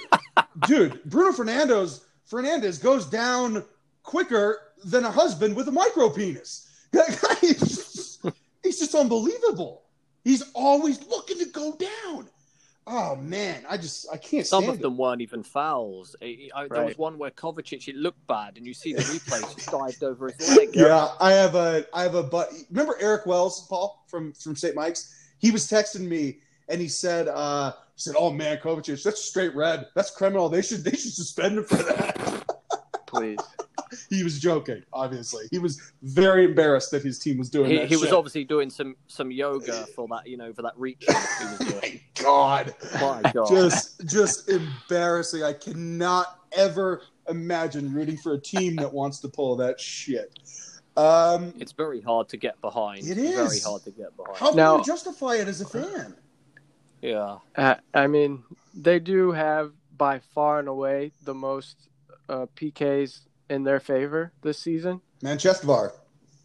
[0.66, 1.02] dude.
[1.04, 3.64] Bruno Fernando's Fernandes goes down
[4.02, 6.66] quicker than a husband with a micro penis.
[6.92, 8.26] That guy is just-
[8.64, 9.84] he's just unbelievable.
[10.24, 12.28] He's always looking to go down.
[12.87, 16.16] Oh man, I just I can't Some stand of them weren't even fouls.
[16.23, 19.40] I, I, There was one where Kovacic, it looked bad, and you see the replay,
[19.55, 20.71] just dived over his leg.
[20.71, 20.77] it.
[20.77, 24.75] Yeah, I have a I have a but remember Eric Wells, Paul from from St.
[24.75, 25.14] Mike's.
[25.38, 26.38] He was texting me
[26.69, 29.87] and he said uh he said, "Oh man, Kovacic, that's straight red.
[29.95, 30.49] That's criminal.
[30.49, 32.45] They should they should suspend him for that."
[33.07, 33.38] Please.
[34.16, 34.83] he was joking.
[34.92, 37.88] Obviously, he was very embarrassed that his team was doing He, that.
[37.88, 41.14] he was obviously doing some some yoga for that, you know, for that reach he
[41.46, 42.01] was doing.
[42.23, 43.49] God, My God.
[43.49, 45.42] just just embarrassing.
[45.42, 50.38] I cannot ever imagine rooting for a team that wants to pull that shit.
[50.96, 53.07] Um, It's very hard to get behind.
[53.09, 54.37] It Very hard to get behind.
[54.37, 56.16] how can Now- you justify it as a fan?
[57.01, 57.38] Yeah.
[57.57, 58.42] Uh, I mean,
[58.75, 61.77] they do have by far and away the most
[62.29, 65.00] uh, PKs in their favor this season.
[65.22, 65.92] Manchester Bar.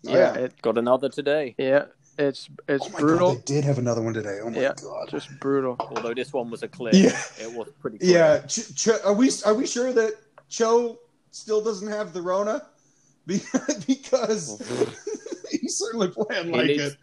[0.07, 1.55] Oh, yeah, it, Got another today.
[1.57, 1.85] yeah,
[2.19, 4.39] it's it's Oh my brutal, god, they did have another one today.
[4.43, 4.73] Oh my Yeah.
[4.81, 5.09] god.
[5.09, 5.75] just brutal.
[5.79, 6.93] Although this one was a clear.
[6.93, 7.19] Yeah.
[7.39, 8.11] It was pretty clear.
[8.17, 10.13] Yeah, Ch- Ch- are we are we sure that
[10.49, 10.99] Cho
[11.31, 12.63] still doesn't have the Rona?
[13.25, 13.41] Be-
[13.87, 14.91] because mm-hmm.
[15.51, 16.97] he's certainly playing He like needs- it.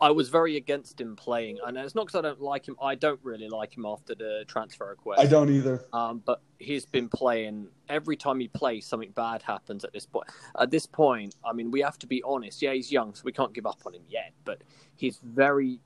[0.00, 2.76] I was very against him playing, and it's not because I don't like him.
[2.82, 5.20] I don't really like him after the transfer request.
[5.20, 5.86] I don't either.
[5.92, 7.68] Um, but he's been playing.
[7.88, 9.84] Every time he plays, something bad happens.
[9.84, 10.26] At this point,
[10.58, 12.60] at this point, I mean, we have to be honest.
[12.60, 14.32] Yeah, he's young, so we can't give up on him yet.
[14.44, 14.60] But
[14.96, 15.80] he's very,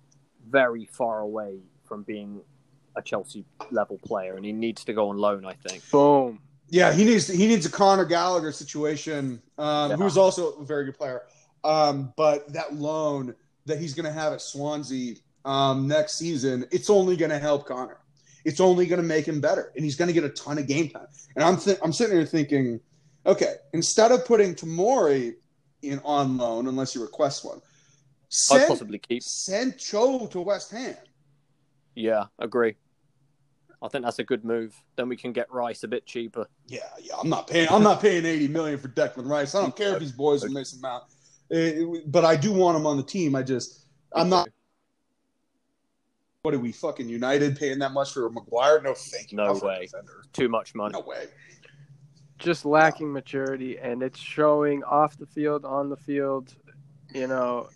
[0.49, 2.41] very far away from being
[2.97, 5.45] a Chelsea level player, and he needs to go on loan.
[5.45, 5.89] I think.
[5.91, 6.41] Boom.
[6.69, 9.97] Yeah, he needs he needs a Conor Gallagher situation, um, Yeah.
[9.97, 11.23] who's also a very good player.
[11.63, 13.35] Um, but that loan
[13.67, 17.67] that he's going to have at Swansea um, next season, it's only going to help
[17.67, 17.99] Conor.
[18.45, 20.67] It's only going to make him better, and he's going to get a ton of
[20.67, 21.07] game time.
[21.37, 22.81] And I'm th- I'm sitting here thinking,
[23.27, 25.35] okay, instead of putting Tomori
[25.83, 27.61] in on loan unless you request one,
[28.51, 29.23] I'd possibly keep.
[29.23, 30.97] send Cho to West Ham.
[31.95, 32.77] Yeah, agree.
[33.83, 34.75] I think that's a good move.
[34.97, 36.47] Then we can get Rice a bit cheaper.
[36.67, 37.15] Yeah, yeah.
[37.19, 37.69] I'm not paying.
[37.71, 39.55] I'm not paying 80 million for Declan Rice.
[39.55, 41.07] I don't care if these boys are missing out,
[41.53, 43.35] Uh, but I do want him on the team.
[43.35, 44.49] I just, I'm not.
[46.43, 48.81] What are we fucking United paying that much for Maguire?
[48.81, 49.37] No, thank you.
[49.37, 49.89] No Not for way.
[50.33, 50.93] too much money.
[50.93, 51.27] No way.
[52.39, 56.55] Just lacking maturity, and it's showing off the field, on the field.
[57.13, 57.69] You know,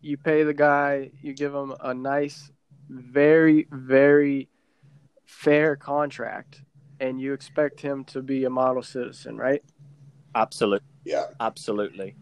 [0.00, 2.50] you pay the guy, you give him a nice,
[2.88, 4.48] very, very
[5.26, 6.62] fair contract,
[7.00, 9.62] and you expect him to be a model citizen, right?
[10.34, 12.14] Absolutely, Yeah, absolutely.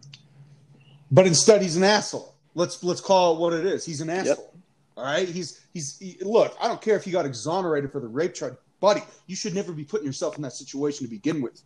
[1.14, 2.34] But instead he's an asshole.
[2.54, 3.84] Let's let's call it what it is.
[3.84, 4.52] He's an asshole.
[4.96, 5.28] All right.
[5.28, 6.56] He's he's he, look.
[6.60, 9.02] I don't care if he got exonerated for the rape charge, buddy.
[9.26, 11.62] You should never be putting yourself in that situation to begin with.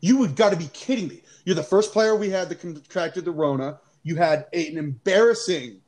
[0.00, 1.22] You would got to be kidding me.
[1.44, 3.80] You're the first player we had that contracted the Rona.
[4.04, 5.80] You had a- an embarrassing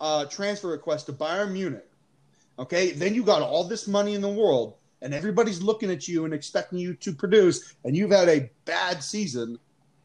[0.00, 1.84] uh, transfer request to Bayern Munich.
[2.58, 6.24] Okay, then you got all this money in the world, and everybody's looking at you
[6.24, 9.58] and expecting you to produce, and you've had a bad season.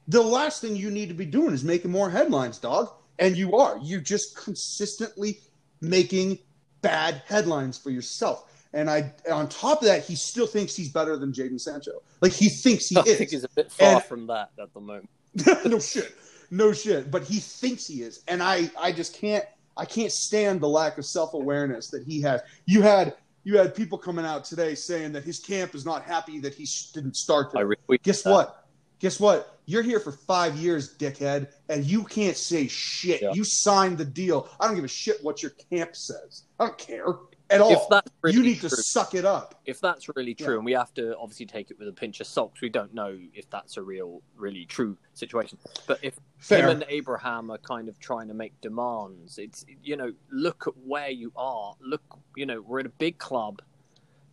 [0.07, 2.89] The last thing you need to be doing is making more headlines, dog.
[3.19, 3.77] And you are.
[3.81, 5.39] You're just consistently
[5.81, 6.39] making
[6.81, 8.49] bad headlines for yourself.
[8.73, 12.01] And I, on top of that, he still thinks he's better than Jadon Sancho.
[12.21, 13.17] Like he thinks he I is.
[13.17, 15.09] think he's a bit far And- from that at the moment.
[15.65, 16.13] no shit
[16.51, 19.43] no shit but he thinks he is and i i just can't
[19.75, 23.97] i can't stand the lack of self-awareness that he has you had you had people
[23.97, 27.47] coming out today saying that his camp is not happy that he sh- didn't start
[27.55, 27.97] I today.
[28.03, 28.29] guess that.
[28.31, 28.62] what
[29.03, 33.33] guess what you're here for five years dickhead and you can't say shit Yeah.
[33.33, 36.77] you signed the deal i don't give a shit what your camp says i don't
[36.77, 37.05] care
[37.49, 40.33] at all If that's really you need true, to suck it up if that's really
[40.33, 40.55] true, Yeah.
[40.55, 43.17] and we have to obviously take it with a pinch of salt, we don't know
[43.33, 45.57] if that's a real, really true situation.
[45.85, 49.97] But if fair him and Abraham are kind of trying to make demands, it's you
[49.97, 51.75] know, look at where you are.
[51.81, 52.01] Look,
[52.35, 53.61] you know, we're at a big club.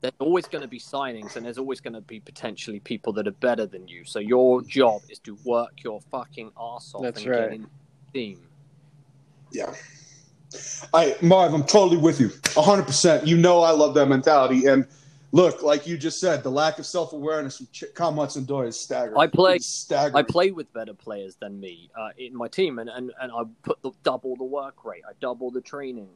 [0.00, 3.26] There's always going to be signings, and there's always going to be potentially people that
[3.28, 4.04] are better than you.
[4.04, 7.40] So your job is to work your fucking ass off That's and right.
[7.40, 8.40] get in the team.
[9.52, 9.74] Yeah.
[10.94, 12.28] I Marv, I'm totally with you.
[12.28, 13.26] 100%.
[13.26, 14.66] You know I love that mentality.
[14.66, 14.86] And
[15.32, 18.80] look, like you just said, the lack of self awareness from Ch- Kyle Hudson-Odoi is
[18.80, 19.20] staggering.
[19.20, 20.16] I play- staggering.
[20.16, 23.42] I play with better players than me uh, in my team, and, and, and I
[23.62, 26.08] put the double the work rate, I double the training,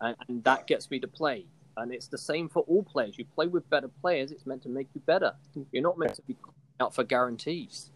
[0.00, 1.46] and, and that gets me to play.
[1.76, 3.18] And it's the same for all players.
[3.18, 5.34] You play with better players; it's meant to make you better.
[5.72, 6.36] You're not meant to be
[6.80, 7.90] out for guarantees.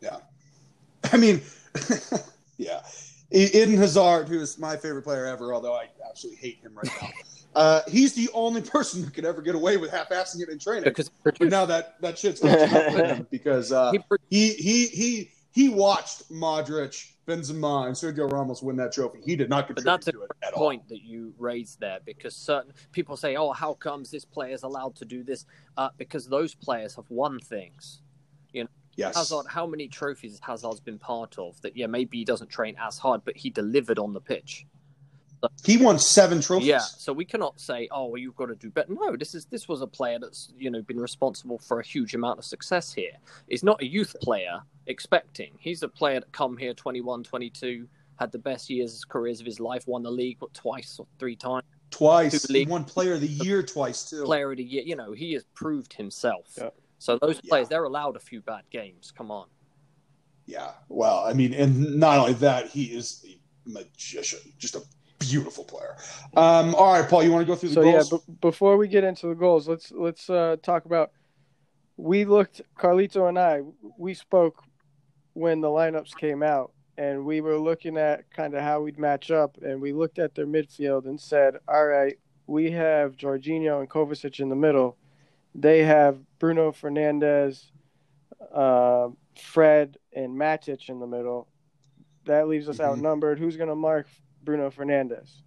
[0.00, 0.18] Yeah.
[1.12, 1.40] I mean,
[2.56, 2.82] yeah.
[3.30, 7.08] Eden Hazard, who is my favorite player ever, although I absolutely hate him right now.
[7.56, 10.84] Uh, he's the only person who could ever get away with half-assing it in training.
[10.84, 13.92] Because now that that shit's up with him because uh,
[14.28, 19.20] he, he he he he watched Modric, Benzema, and Sergio Ramos win that trophy.
[19.24, 20.60] He did not But contribute that's to it at all.
[20.60, 24.62] point that you raised there because certain people say, "Oh, how comes this player is
[24.62, 28.02] allowed to do this?" Uh, because those players have won things.
[28.52, 29.16] You Yes.
[29.16, 31.60] Hazard, how many trophies has Hazard's been part of?
[31.62, 34.66] That yeah, maybe he doesn't train as hard, but he delivered on the pitch.
[35.64, 36.68] He won seven trophies.
[36.68, 39.44] Yeah, so we cannot say, "Oh, well, you've got to do better." No, this is
[39.46, 42.92] this was a player that's you know been responsible for a huge amount of success
[42.92, 43.12] here.
[43.48, 45.52] He's not a youth player expecting.
[45.58, 47.86] He's a player that come here 21, 22,
[48.18, 51.36] had the best years careers of his life, won the league what, twice or three
[51.36, 52.46] times, Twice.
[52.46, 54.24] Two He won Player of the Year twice too.
[54.24, 54.82] player of the year.
[54.84, 56.46] You know, he has proved himself.
[56.56, 56.70] Yeah.
[56.98, 57.50] So those Yeah.
[57.50, 59.12] players, they're allowed a few bad games.
[59.16, 59.48] Come on.
[60.46, 60.72] Yeah.
[60.88, 64.82] Well, I mean, and not only that, he is a magician, just a
[65.18, 65.96] beautiful player.
[66.36, 68.08] Um, all right, Paul, you want to go through the goals?
[68.08, 71.12] So yeah, b- before we get into the goals, let's let's uh, talk about.
[71.98, 73.62] We looked, Carlito and I,
[73.96, 74.62] we spoke
[75.32, 79.30] when the lineups came out, and we were looking at kind of how we'd match
[79.30, 83.88] up, and we looked at their midfield and said, "All right, we have Jorginho and
[83.88, 84.96] Kovacic in the middle.
[85.54, 87.70] They have Bruno Fernandes,
[88.52, 89.08] uh,
[89.40, 91.48] Fred, and Matic in the middle.
[92.26, 92.84] That leaves us Mhm.
[92.84, 93.38] outnumbered.
[93.38, 94.06] Who's going to mark
[94.46, 95.42] Bruno Fernandes?"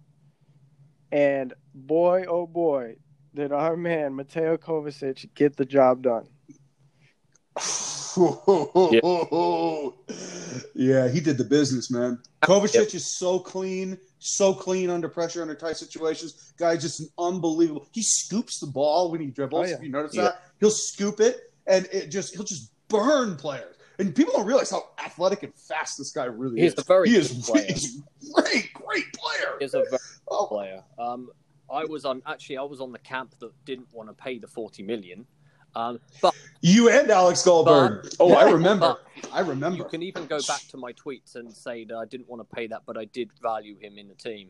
[1.10, 2.96] And boy, oh boy,
[3.34, 6.28] did our man Mateo Kovacic get the job done.
[10.74, 11.08] yeah.
[11.08, 12.18] he did the business, man.
[12.42, 16.52] Kovacic is so clean, so clean under pressure, under tight situations.
[16.58, 17.86] Guy just an unbelievable.
[17.92, 19.66] He scoops the ball when he dribbles.
[19.66, 19.76] Oh, yeah.
[19.76, 20.22] If you notice Yeah.
[20.22, 23.76] that, he'll scoop it and it just he'll just burn players.
[24.00, 26.78] And people don't realize how athletic and fast this guy really He's is.
[26.78, 27.64] a very he is player.
[27.68, 29.56] he's a great, great player.
[29.60, 30.82] He's a very Oh, player.
[30.98, 31.30] Um,
[31.72, 34.48] I was on actually I was on the camp that didn't want to pay the
[34.48, 35.26] forty million.
[35.76, 38.02] Um, but you and Alex Goldberg.
[38.02, 38.96] But- oh, I remember.
[39.32, 39.76] I remember.
[39.78, 42.56] you can even go back to my tweets and say that I didn't want to
[42.56, 44.48] pay that, but I did value him in the team.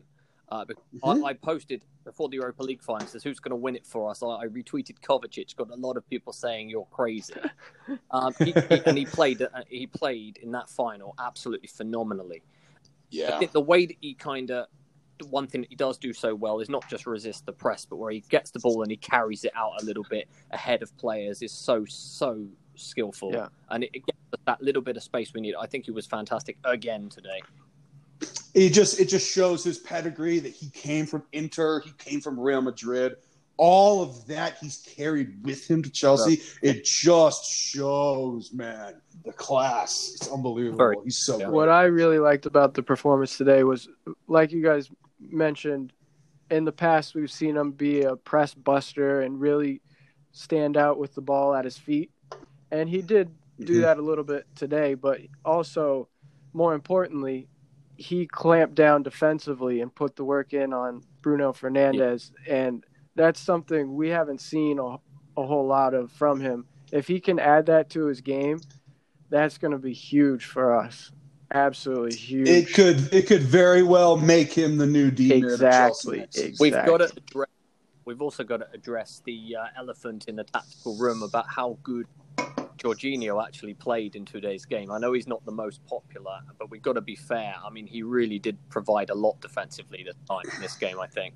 [0.51, 1.23] Uh, Mhm.
[1.23, 4.09] I, I posted before the Europa League final says who's going to win it for
[4.09, 4.21] us.
[4.21, 5.55] I, I retweeted Kovacic.
[5.55, 7.33] Got a lot of people saying you're crazy,
[8.11, 9.41] um, he, he- and he played.
[9.41, 12.43] Uh, he played in that final absolutely phenomenally.
[13.09, 14.67] Yeah, I think the way that he kind of
[15.29, 17.97] one thing that he does do so well is not just resist the press, but
[17.97, 20.95] where he gets the ball and he carries it out a little bit ahead of
[20.97, 23.31] players is so so skillful.
[23.31, 23.47] Yeah.
[23.69, 25.55] and it, it gets that little bit of space we need.
[25.55, 27.41] I think he was fantastic again today.
[28.53, 32.39] It just it just shows his pedigree that he came from Inter, he came from
[32.39, 33.15] Real Madrid.
[33.57, 36.41] All of that he's carried with him to Chelsea.
[36.63, 40.13] It just shows, man, the class.
[40.15, 40.77] It's unbelievable.
[40.77, 41.45] Very- he's so yeah.
[41.45, 41.53] good.
[41.53, 43.87] What I really liked about the performance today was,
[44.27, 45.93] like you guys mentioned,
[46.49, 49.81] in the past we've seen him be a press buster and really
[50.31, 52.09] stand out with the ball at his feet,
[52.71, 53.81] and he did do Mhm.
[53.81, 54.95] that a little bit today.
[54.95, 56.07] But also,
[56.53, 57.47] more importantly,
[58.01, 62.83] he clamped down defensively and put the work in on Bruno Fernandes, and
[63.15, 64.95] that's something we haven't seen a,
[65.37, 66.65] a whole lot of from him.
[66.91, 68.59] If he can add that to his game,
[69.29, 71.11] that's going to be huge for us.
[71.53, 72.47] Absolutely huge.
[72.49, 76.17] It could it could very well make him the new Dean Exactly, Chelsea.
[76.17, 76.49] next season.
[76.49, 76.69] exactly.
[76.71, 77.49] We've got to address.
[78.05, 82.07] We've also got to address the uh, elephant in the tactical room about how good
[82.81, 84.91] Jorginho actually played in today's game.
[84.91, 87.53] I know he's not the most popular, but we've got to be fair.
[87.63, 90.99] I mean, he really did provide a lot defensively this time in this game.
[90.99, 91.35] I think.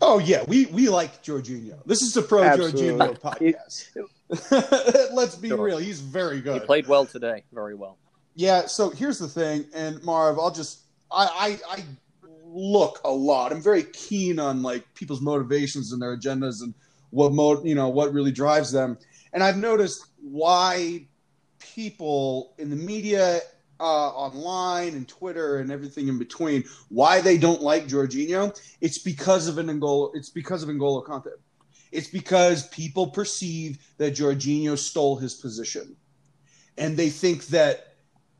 [0.00, 1.84] Oh yeah, we we like Jorginho.
[1.84, 2.88] This is a pro Absolutely.
[2.88, 3.20] Jorginho
[4.30, 5.12] podcast.
[5.12, 5.62] Let's be Sure.
[5.62, 6.60] real, he's very good.
[6.60, 7.98] He played well today, very well.
[8.34, 11.84] Yeah, so here's the thing, and Marv, I'll just I, I I
[12.46, 13.52] look a lot.
[13.52, 16.72] I'm very keen on like people's motivations and their agendas and
[17.10, 18.96] what mo you know what really drives them.
[19.32, 21.06] And I've noticed why
[21.58, 23.40] people in the media,
[23.78, 28.58] uh, online and Twitter and everything in between, why they don't like Jorginho.
[28.80, 30.10] It's because of N'Golo.
[30.14, 31.32] It's because of N'Golo Kante.
[31.92, 35.96] It's because people perceive that Jorginho stole his position,
[36.78, 37.96] and they think that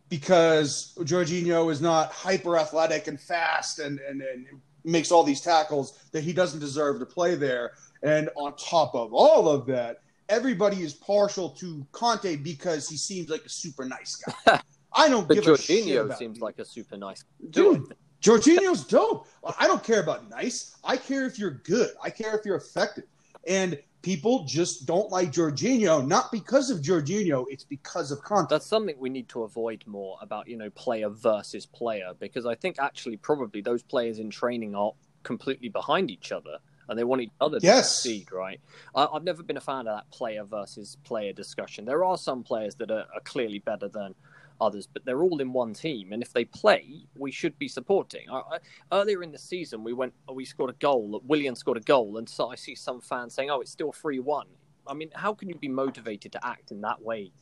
[0.09, 4.47] because Jorginho is not hyper athletic and fast and, and, and
[4.85, 7.73] makes all these tackles that he doesn't deserve to play there.
[8.03, 13.29] And on top of all of that, everybody is partial to Kante because he seems
[13.29, 14.61] like a super nice guy.
[14.93, 16.45] I don't But give a shit Jorginho seems you.
[16.45, 17.95] like a super nice dude.
[18.23, 19.27] Jorginho's dope.
[19.59, 20.77] I don't care about nice.
[20.85, 21.91] I care if you're good.
[22.03, 23.05] I care if you're effective.
[23.47, 28.49] And people just don't like Jorginho, not because of Jorginho, it's because of Kante.
[28.49, 32.55] That's something we need to avoid more about, you know, player versus player, because I
[32.55, 36.59] think actually probably those players in training are completely behind each other
[36.91, 37.91] and they want each other to Yes.
[37.93, 38.61] succeed, right?
[38.95, 41.87] I, I've never been a fan of that player versus player discussion.
[41.87, 44.15] There are some players that are, are clearly better than
[44.61, 48.29] others, but they're all in one team, and if they play, we should be supporting.
[48.31, 48.59] I, I,
[48.93, 51.23] earlier in the season, we went, we scored a goal.
[51.27, 54.49] Willian scored a goal, and so I see some fans saying, "Oh, it's still three-one."
[54.87, 57.33] I mean, how can you be motivated to act in that way?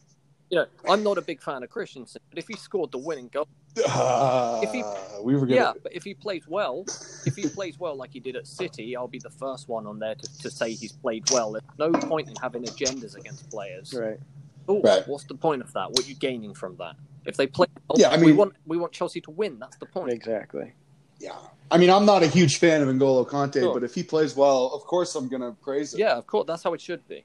[0.50, 3.28] You know, I'm not a big fan of Christensen, but if he scored the winning
[3.28, 3.46] goal,
[3.86, 4.82] Uh, If he-
[5.22, 6.84] we were yeah, gonna, but if he plays well,
[7.26, 9.98] if he plays well like he did at City, I'll be the first one on
[10.00, 11.52] there to, to say he's played well.
[11.52, 13.92] There's no point in having agendas against players.
[13.94, 14.18] Right.
[14.66, 15.06] Oh, Right.
[15.06, 15.90] what's the point of that?
[15.90, 16.96] What are you gaining from that?
[17.24, 19.58] If they play, well, Yeah, I we mean- want we want Chelsea to win.
[19.60, 20.12] That's the point.
[20.12, 20.72] Exactly.
[21.20, 21.36] yeah.
[21.70, 23.74] I mean, I'm not a huge fan of N'Golo Kante, Sure.
[23.74, 26.00] but if he plays well, of course I'm going to praise it.
[26.00, 26.46] Yeah, of course.
[26.46, 27.24] That's how it should be.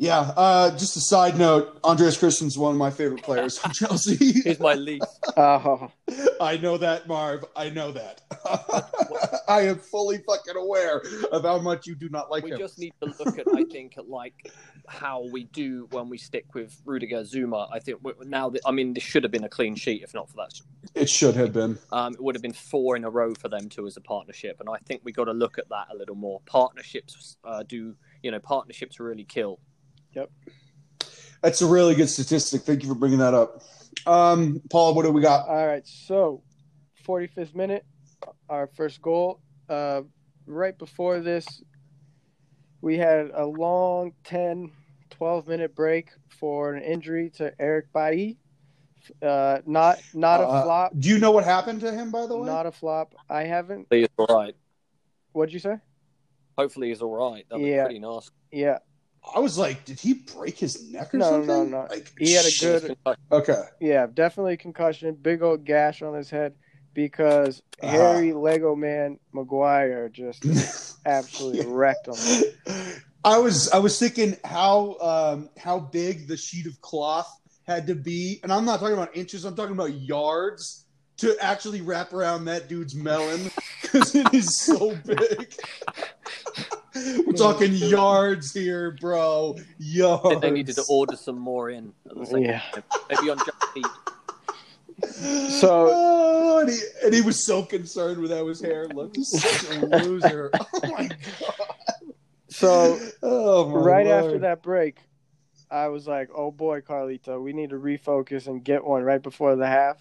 [0.00, 0.32] Yeah.
[0.34, 4.32] Uh, just a side note: Andreas Christensen's one of my favorite players from Chelsea.
[4.42, 5.04] Here's my least.
[5.36, 5.92] Oh,
[6.40, 7.44] I know that, Marv.
[7.54, 8.22] I know that.
[9.46, 12.58] I am fully fucking aware of how much you do not like we him.
[12.58, 14.50] just need to look at, I think, at like
[14.88, 17.68] how we do when we stick with Rudiger Zouma.
[17.70, 20.30] I think now, that, I mean, this should have been a clean sheet if not
[20.30, 20.58] for that
[20.94, 21.78] It should have been.
[21.92, 24.60] Um, it would have been four in a row for them two as a partnership,
[24.60, 26.40] and I think we got to look at that a little more.
[26.46, 29.60] Partnerships uh, do, you know, partnerships really kill.
[31.42, 32.62] That's a really good statistic.
[32.62, 33.62] Thank you for bringing that up.
[34.06, 35.48] Um, Paul, what do we got?
[35.48, 35.86] all right.
[35.86, 36.42] So,
[37.06, 37.84] 45th minute,
[38.48, 39.40] our first goal.
[39.68, 40.02] Uh,
[40.46, 41.62] right before this,
[42.82, 44.70] we had a long 10,
[45.10, 48.36] 12 minute break for an injury to Eric Bailly.
[49.22, 50.92] Uh, not not a Uh, flop.
[50.98, 52.46] Do you know what happened to him, by the way?
[52.46, 53.14] Not a flop.
[53.30, 53.86] I haven't.
[53.90, 54.54] He's all right.
[55.32, 55.76] What'd you say?
[56.58, 57.46] Hopefully, he's all right.
[57.48, 57.84] That'd Yeah.
[57.84, 58.30] be pretty nasty.
[58.52, 58.78] Yeah.
[59.34, 61.46] I was like, did he break his neck or No, something?
[61.46, 61.86] no, no.
[61.90, 62.82] Like, He had a shit.
[63.06, 63.62] good- Okay.
[63.80, 65.14] Yeah, definitely concussion.
[65.14, 66.54] Big old gash on his head
[66.94, 67.90] because Uh-huh.
[67.96, 70.44] Harry Lego Man Maguire just
[71.06, 72.16] absolutely wrecked him.
[73.24, 77.30] I was I was thinking how um, how big the sheet of cloth
[77.66, 79.44] had to be, and I'm not talking about inches.
[79.44, 80.86] I'm talking about yards
[81.18, 83.50] to actually wrap around that dude's melon
[83.82, 85.52] because it is so big.
[87.26, 89.56] We're talking yards here, bro.
[89.78, 90.40] Yards.
[90.40, 91.92] They- They needed to order some more in.
[92.08, 92.60] At the same Yeah.
[92.72, 92.82] time.
[93.10, 93.86] Maybe on Just Eat.
[95.60, 99.16] So- Oh, and, he, and he was so concerned with how his hair looked.
[99.16, 100.50] He's such a loser.
[100.82, 101.16] Oh my god.
[102.48, 104.24] So Oh my right Lord.
[104.24, 104.98] after that break,
[105.70, 109.54] I was like, "Oh boy, Carlito, we need to refocus and get one right before
[109.54, 109.98] the half."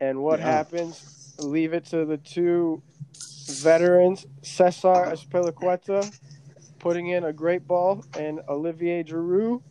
[0.00, 0.46] And what Yeah.
[0.52, 1.34] happens?
[1.40, 2.80] Leave it to the two
[3.48, 6.12] veterans, Cesar Azpilicueta,
[6.78, 9.62] putting in a great ball, and Olivier Giroud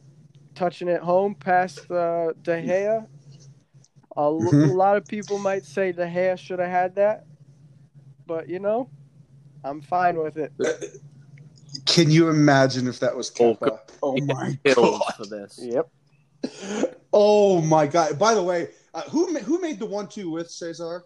[0.55, 3.07] touching it home past uh, De Gea.
[4.15, 4.75] A l- Mhm.
[4.75, 7.25] lot of people might say De Gea should have had that,
[8.25, 8.89] but you know,
[9.63, 10.51] I'm fine with it.
[11.85, 13.79] Can you imagine if that was Oh, Kepa?
[14.01, 15.01] Oh, my god.
[15.15, 15.59] for this.
[15.61, 15.89] Yep.
[17.13, 18.19] Oh my god.
[18.19, 21.03] By the way, uh, who who made the one two with Cesar?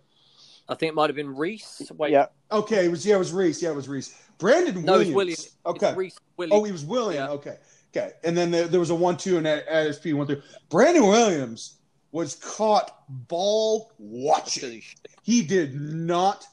[0.72, 1.92] I think it might have been Reece.
[1.98, 2.28] Wait, Yeah.
[2.50, 3.62] Okay, it was yeah, it was Reece.
[3.62, 4.16] Yeah, it was Reece.
[4.38, 5.10] Brandon no, Williams.
[5.10, 5.38] it's Willian.
[5.66, 5.94] Okay.
[5.96, 6.58] Reece Willian.
[6.58, 7.26] Oh, he was Willian.
[7.26, 7.32] Yeah.
[7.32, 7.58] Okay.
[7.94, 8.12] Okay.
[8.24, 9.66] And then there, there was a one two and at
[9.96, 10.42] SP one through.
[10.70, 11.76] Brandon Williams
[12.14, 14.82] was caught ball watching.
[15.24, 16.46] He did not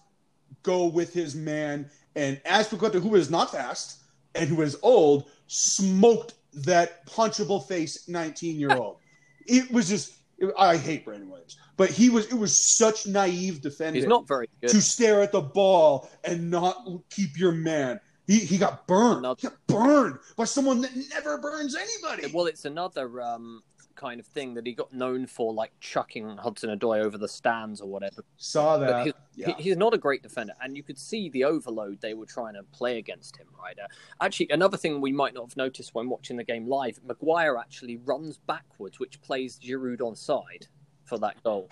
[0.64, 1.89] go with his man.
[2.16, 4.03] And Azpilicueta, who is not fast
[4.35, 8.97] and who is old, smoked that punchable face 19 year old.
[9.47, 10.14] it was just,
[10.59, 14.49] I hate Brandon Williams, but he was, it was such naive defending He's not very
[14.61, 14.70] good.
[14.70, 17.99] to stare at the ball and not keep your man.
[18.26, 19.18] He, he got burned.
[19.20, 22.30] Another- He got burned by someone that never burns anybody.
[22.32, 23.62] Well, it's another um,
[23.99, 27.80] kind of thing that he got known for, like chucking Hudson Odoi over the stands
[27.82, 28.24] or whatever.
[28.38, 29.07] Saw But that.
[29.07, 29.55] he- Yeah.
[29.57, 32.55] He- He's not a great defender, and you could see the overload they were trying
[32.55, 33.49] to play against him.
[33.59, 33.76] Right.
[33.78, 33.86] Uh,
[34.24, 37.96] actually, another thing we might not have noticed when watching the game live: Maguire actually
[37.99, 40.68] runs backwards, which plays Giroud onside
[41.05, 41.68] for that goal.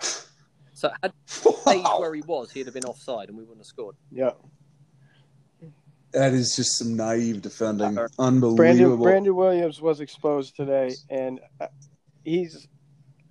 [0.73, 3.65] So had he stayed where he was, he'd have been offside, and we wouldn't have
[3.67, 3.95] scored.
[4.11, 4.31] Yeah.
[6.13, 7.97] That is just some naive defending.
[7.97, 8.55] Uh, Unbelievable.
[8.55, 11.67] Brandon Brandon Williams was exposed today, and uh,
[12.27, 12.67] he's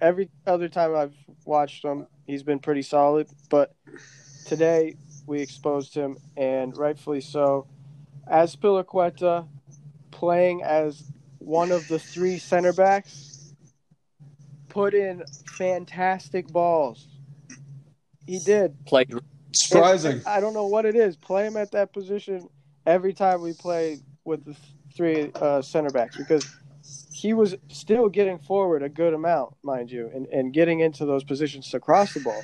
[0.01, 3.29] every other time I've watched him, he's been pretty solid.
[3.51, 3.75] But
[4.47, 7.67] today we exposed him, and rightfully so.
[8.33, 9.47] Azpilicueta
[10.11, 13.55] playing as one of the three center backs,
[14.69, 15.23] put in
[15.59, 17.07] fantastic balls.
[18.27, 18.85] He did.
[18.87, 19.13] Played
[19.55, 20.23] Surprising.
[20.27, 21.17] I don't know what it is.
[21.17, 22.49] Play him at that position
[22.87, 24.57] every time we play with the
[24.97, 26.45] three uh, center backs because
[27.17, 31.25] he was still getting forward a good amount, mind you, and, and getting into those
[31.25, 32.43] positions to cross the ball.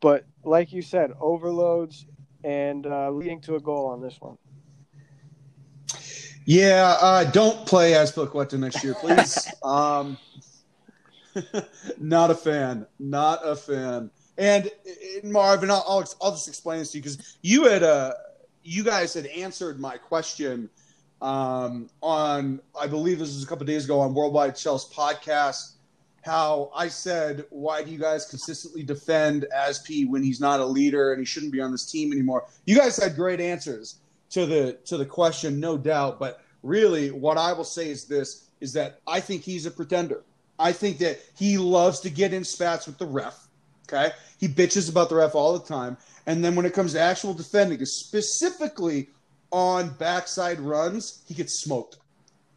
[0.00, 2.04] But like you said, overloads
[2.42, 4.36] and uh, leading to a goal on this one.
[6.44, 9.48] Yeah, uh, don't play Azpilicueta next year, please.
[9.62, 10.18] um,
[12.00, 12.88] not a fan.
[12.98, 14.10] Not a fan.
[14.36, 14.72] And,
[15.22, 18.14] and Marvin, I'll, I'll, I'll just explain this to you because you had uh,
[18.64, 20.68] you guys had answered my question
[21.24, 25.72] um, on I believe this was a couple days ago on Worldwide Chelsea podcast.
[26.22, 31.12] How I said, why do you guys consistently defend Asp when he's not a leader
[31.12, 32.46] and he shouldn't be on this team anymore?
[32.66, 33.96] You guys had great answers
[34.30, 36.18] to the to the question, no doubt.
[36.18, 40.24] But really, what I will say is this: is that I think he's a pretender.
[40.58, 43.48] I think that he loves to get in spats with the ref.
[43.88, 45.96] Okay, he bitches about the ref all the time,
[46.26, 49.08] and then when it comes to actual defending, specifically
[49.54, 51.98] on backside runs, he gets smoked.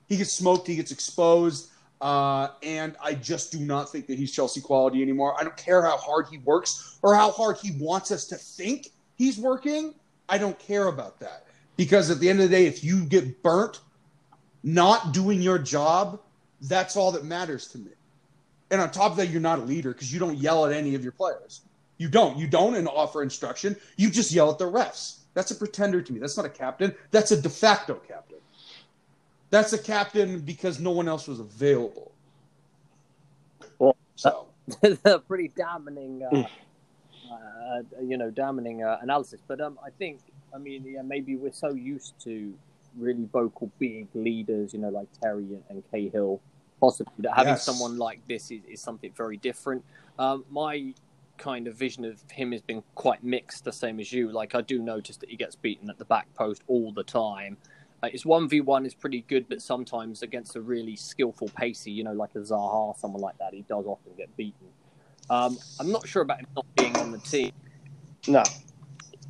[0.09, 0.65] He gets smoked.
[0.65, 1.69] He gets exposed.
[2.01, 5.35] Uh, and I just do not think that he's Chelsea quality anymore.
[5.39, 8.89] I don't care how hard he works or how hard he wants us to think
[9.15, 9.93] he's working.
[10.27, 11.45] I don't care about that
[11.75, 13.79] because at the end of the day, if you get burnt
[14.63, 16.19] not doing your job,
[16.61, 17.91] that's all that matters to me.
[18.71, 20.95] And on top of that, you're not a leader because you don't yell at any
[20.95, 21.61] of your players.
[21.99, 22.37] You don't.
[22.37, 23.75] You don't and offer instruction.
[23.97, 25.19] You just yell at the refs.
[25.37, 26.19] That's a pretender to me.
[26.19, 26.95] That's not a captain.
[27.11, 28.39] That's a de facto captain.
[29.51, 32.11] That's a captain because no one else was available.
[33.77, 34.47] Well, so
[35.05, 36.43] a pretty damning, uh,
[37.31, 39.39] uh, you know, damning uh, analysis.
[39.47, 40.21] But um, I think,
[40.55, 42.51] I mean, yeah, maybe we're so used to
[42.97, 46.41] really vocal big leaders, you know, like Terry and Cahill,
[46.79, 47.63] possibly that having yes.
[47.63, 49.85] someone like this is, is something very different.
[50.17, 50.95] Um, my
[51.37, 54.31] kind of vision of him has been quite mixed, the same as you.
[54.31, 57.57] Like I do notice that he gets beaten at the back post all the time.
[58.03, 61.91] Uh, his one v one is pretty good, but sometimes against a really skillful pacey,
[61.91, 64.67] you know, like a Zaha, or someone like that, he does often get beaten.
[65.29, 67.51] Um, I'm not sure about him not being on the team.
[68.27, 68.43] No,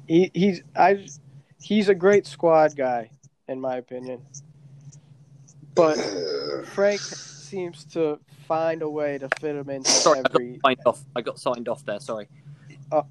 [0.07, 1.07] he, he's I
[1.61, 3.09] he's a great squad guy
[3.47, 4.21] in my opinion,
[5.75, 5.95] but
[6.65, 7.01] Frank
[7.47, 10.59] seems to find a way to fit him into sorry, every.
[10.63, 11.05] I got signed off.
[11.15, 11.99] I got signed off there.
[11.99, 12.27] Sorry.
[12.91, 13.03] Uh,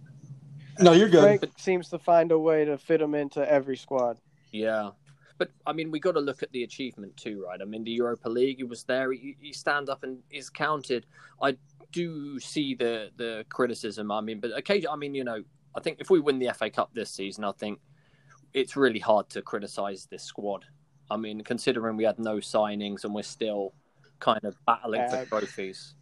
[0.79, 1.23] no, you're good.
[1.23, 4.19] Frank seems to find a way to fit him into every squad.
[4.53, 4.91] Yeah,
[5.39, 7.61] but I mean, we got to look at the achievement too, right?
[7.61, 9.13] I mean, the Europa League, he was there.
[9.13, 11.07] He, he stand up and is counted.
[11.43, 11.57] I
[11.93, 14.11] do see the the criticism.
[14.11, 15.43] I mean, but occasionally, I mean, you know,
[15.75, 17.81] I think if we win the FA Cup this season, I think
[18.55, 20.65] it's really hard to criticize this squad.
[21.11, 23.75] I mean, considering we had no signings and we're still
[24.21, 25.95] kind of battling Ab- for trophies.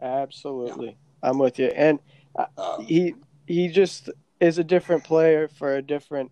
[0.00, 1.30] Absolutely, yeah.
[1.30, 1.66] I'm with you.
[1.66, 1.98] And
[2.36, 3.14] uh, he
[3.46, 4.10] he just
[4.40, 6.30] is a different player for a different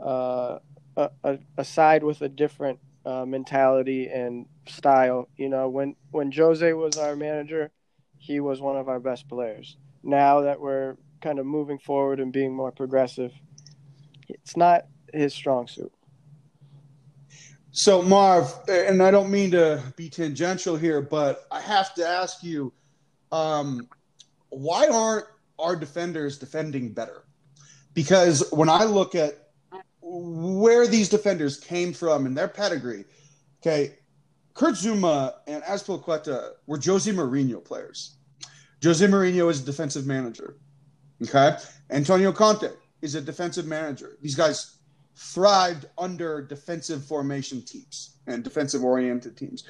[0.00, 0.58] uh,
[0.96, 5.28] a, a side with a different uh, mentality and style.
[5.36, 7.70] You know, when when Jose was our manager,
[8.18, 9.76] he was one of our best players.
[10.02, 13.32] Now that we're kind of moving forward and being more progressive,
[14.28, 15.92] it's not his strong suit.
[17.76, 22.40] So, Marv, and I don't mean to be tangential here, but I have to ask
[22.40, 22.72] you
[23.32, 23.88] um,
[24.50, 25.26] why aren't
[25.58, 27.24] our defenders defending better?
[27.92, 29.48] Because when I look at
[30.00, 33.06] where these defenders came from and their pedigree,
[33.60, 33.98] okay,
[34.54, 38.18] Kurt Zouma and Azpilicueta were Jose Mourinho players.
[38.84, 40.58] Jose Mourinho is a defensive manager.
[41.24, 41.56] Okay.
[41.90, 42.68] Antonio Conte
[43.02, 44.16] is a defensive manager.
[44.22, 44.73] These guys
[45.16, 49.64] thrived under defensive formation teams and defensive oriented teams.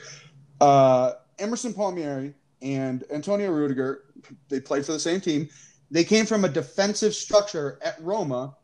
[0.61, 4.05] Uh, Emerson Palmieri and Antonio Rudiger,
[4.49, 5.49] they played for the same team.
[5.91, 8.57] They came from a defensive structure at Roma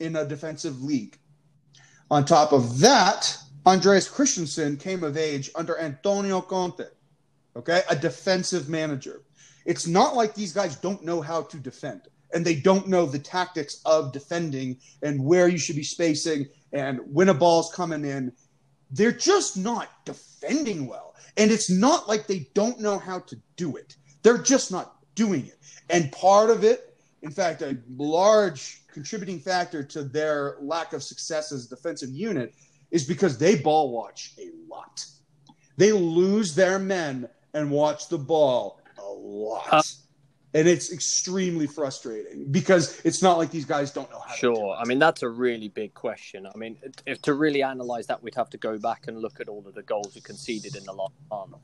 [0.00, 1.18] in a defensive league.
[2.10, 6.84] On top of that, Andreas Christensen came of age under Antonio Conte,
[7.54, 9.22] okay, a defensive manager.
[9.66, 13.18] It's not like these guys don't know how to defend and they don't know the
[13.18, 18.32] tactics of defending and where you should be spacing and when a ball's coming in.
[18.90, 21.14] They're just not defending well.
[21.36, 23.96] And it's not like they don't know how to do it.
[24.22, 25.58] They're just not doing it.
[25.90, 31.52] And part of it, in fact, a large contributing factor to their lack of success
[31.52, 32.54] as a defensive unit
[32.90, 35.04] is because they ball watch a lot.
[35.76, 39.68] They lose their men and watch the ball a lot.
[39.70, 39.82] Uh,
[40.58, 44.34] And it's extremely frustrating because it's not like these guys don't know how.
[44.34, 46.48] Sure, I mean that's a really big question.
[46.52, 49.48] I mean, if to really analyze that, we'd have to go back and look at
[49.48, 51.54] all of the goals we conceded in the last month.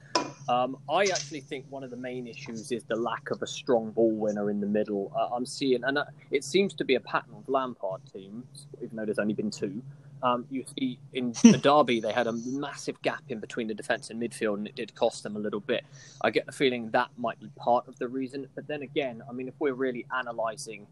[0.48, 3.90] Um, I actually think one of the main issues is the lack of a strong
[3.90, 5.10] ball winner in the middle.
[5.16, 8.96] Uh, I'm seeing, and uh, it seems to be a pattern of Lampard teams, even
[8.96, 9.82] though there's only been two.
[10.24, 14.08] Um, you see, in the derby, they had a massive gap in between the defence
[14.10, 15.84] and midfield, and it did cost them a little bit.
[16.22, 18.48] I get the feeling that might be part of the reason.
[18.54, 20.86] But then again, I mean, if we're really analysing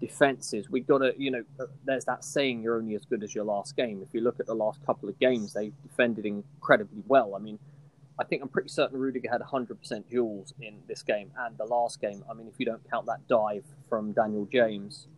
[0.00, 3.34] defenses, we've got to, you know, uh, there's that saying, you're only as good as
[3.34, 4.00] your last game.
[4.02, 7.34] If you look at the last couple of games, they defended incredibly well.
[7.34, 7.58] I mean,
[8.18, 12.00] I think I'm pretty certain Rudiger had 100% duels in this game and the last
[12.00, 12.24] game.
[12.28, 15.08] I mean, if you don't count that dive from Daniel James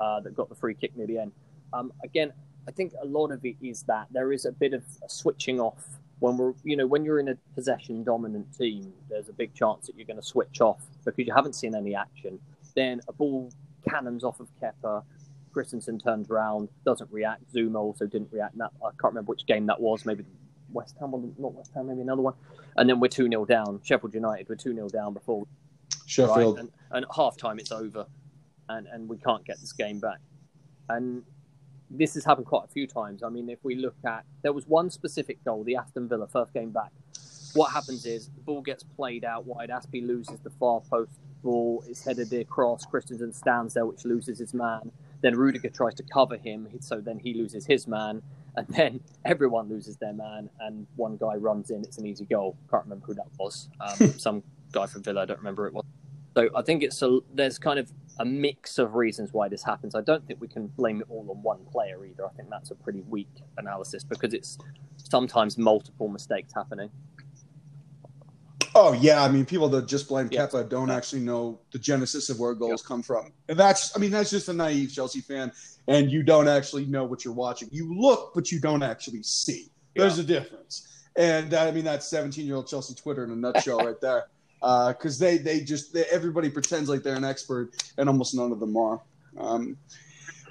[0.00, 1.32] uh, that got the free kick near the end.
[1.72, 2.32] Um, again,
[2.66, 5.84] I think a lot of it is that there is a bit of switching off
[6.20, 8.92] when we're, you know, when you're in a possession dominant team.
[9.10, 11.94] There's a big chance that you're going to switch off because you haven't seen any
[11.94, 12.38] action.
[12.74, 13.52] Then a ball
[13.88, 15.04] cannons off of Kepa.
[15.52, 17.52] Christensen turns around, doesn't react.
[17.54, 18.58] Zouma also didn't react.
[18.58, 20.04] That I can't remember which game that was.
[20.04, 20.24] Maybe
[20.72, 22.34] West Ham, not West Ham, maybe another one.
[22.76, 23.80] And then we're 2 0 down.
[23.84, 25.46] Sheffield United, we're 2 0 down before.
[26.06, 26.56] Sheffield.
[26.56, 26.60] Right?
[26.64, 28.06] And, and at half time, it's over.
[28.68, 30.18] And, and we can't get this game back.
[30.88, 31.22] And
[31.90, 33.22] this has happened quite a few times.
[33.22, 36.52] I mean, if we look at, there was one specific goal, the Aston Villa first
[36.52, 36.90] game back.
[37.54, 39.70] What happens is the ball gets played out wide.
[39.70, 41.12] Azpi loses the far post
[41.42, 41.84] ball.
[41.88, 42.84] It's headed across.
[42.84, 44.90] Christensen stands there, which loses his man.
[45.20, 48.22] Then Rudiger tries to cover him, so then he loses his man
[48.56, 51.82] and then everyone loses their man, and one guy runs in.
[51.82, 52.56] It's an easy goal.
[52.70, 53.68] Can't remember who that was.
[53.80, 55.22] Um, some guy from Villa.
[55.22, 55.84] I don't remember who it was.
[56.36, 59.94] So I think it's a there's kind of a mix of reasons why this happens.
[59.94, 62.26] I don't think we can blame it all on one player either.
[62.26, 64.58] I think that's a pretty weak analysis because it's
[64.96, 66.90] sometimes multiple mistakes happening.
[68.76, 70.46] Oh yeah, I mean, people that just blame Yeah.
[70.46, 74.10] Kepa don't actually know the genesis of where goals come from, and that's, I mean,
[74.10, 75.52] that's just a naive Chelsea fan,
[75.86, 77.68] and you don't actually know what you're watching.
[77.70, 79.70] You look, but you don't actually see.
[79.94, 83.78] There's a difference, and I mean, that's 17 year old Chelsea Twitter in a nutshell,
[83.84, 84.24] right there.
[84.64, 88.60] Because they they just they, everybody pretends like they're an expert, and almost none of
[88.60, 88.98] them are.
[89.36, 89.76] Um,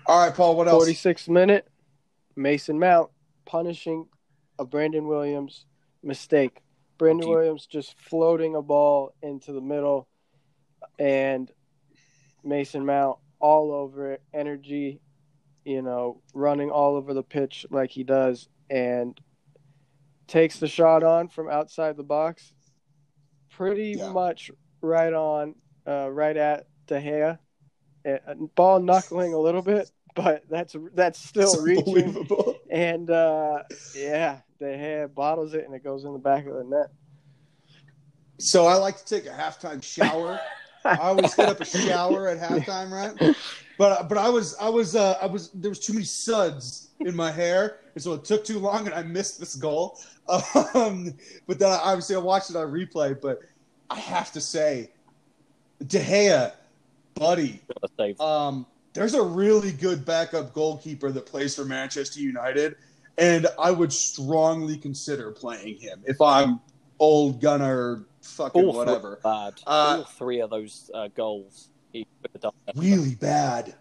[0.05, 0.84] all right, Paul, what else?
[0.84, 1.68] Forty six minute,
[2.36, 3.09] Mason Mount
[3.45, 4.07] punishing
[4.59, 5.66] a Brandon Williams
[6.03, 6.61] mistake.
[6.99, 7.36] Brandon Deep.
[7.36, 10.07] Williams just floating a ball into the middle,
[10.99, 11.51] and
[12.43, 15.01] Mason Mount all over it, energy,
[15.66, 19.20] you know, running all over the pitch like he does, and
[20.28, 22.53] takes the shot on from outside the box,
[23.58, 24.12] pretty Yeah.
[24.12, 24.51] much
[24.82, 25.56] right on,
[25.88, 27.39] uh, right at De Gea.
[28.56, 32.28] Ball knuckling a little bit, but that's that's still It's reaching.
[32.70, 33.64] And uh,
[33.95, 36.88] yeah, De Gea bottles it and it goes in the back of the net.
[38.39, 40.39] So I like to take a halftime shower.
[40.86, 43.36] I always hit up a shower at halftime, right?
[43.78, 47.15] But but I was I was uh, I was there was too many suds in
[47.15, 49.99] my hair, and so it took too long, and I missed this goal.
[50.74, 51.13] Um,
[51.47, 53.19] but then I, obviously I watched it on replay.
[53.19, 53.41] But
[53.89, 54.89] I have to say,
[55.86, 56.53] De Gea,
[57.15, 58.21] buddy, Got to save.
[58.21, 62.76] um, there's a really good backup goalkeeper that plays for Manchester United,
[63.17, 66.61] and I would strongly consider playing him if I'm
[66.99, 69.19] Ole Gunnar, fucking All whatever.
[69.26, 69.55] bad.
[69.67, 72.52] Uh, All three of those uh, goals he could have done.
[72.66, 72.80] better.
[72.80, 73.76] really bad.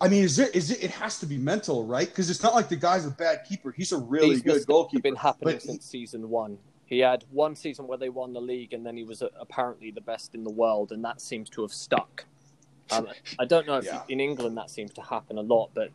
[0.00, 0.82] I mean, is it is it?
[0.84, 2.08] It has to be mental, right?
[2.08, 3.70] Because it's not like the guy's a bad keeper.
[3.72, 4.96] He's a really These good mistakes goalkeeper.
[4.98, 6.58] have been happening but- since season one.
[6.86, 9.90] He had one season where they won the league, and then he was uh, apparently
[9.92, 12.24] the best in the world, and that seems to have stuck.
[12.90, 13.06] Um,
[13.38, 14.02] I don't know if Yeah.
[14.08, 15.90] in England that seems to happen a lot, but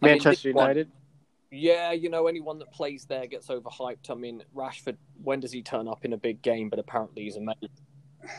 [0.00, 0.90] I mean, Manchester one- United.
[1.50, 4.08] yeah, you know, anyone that plays there gets overhyped.
[4.10, 6.70] I mean, Rashford, when does he turn up in a big game?
[6.70, 7.68] But apparently he's amazing.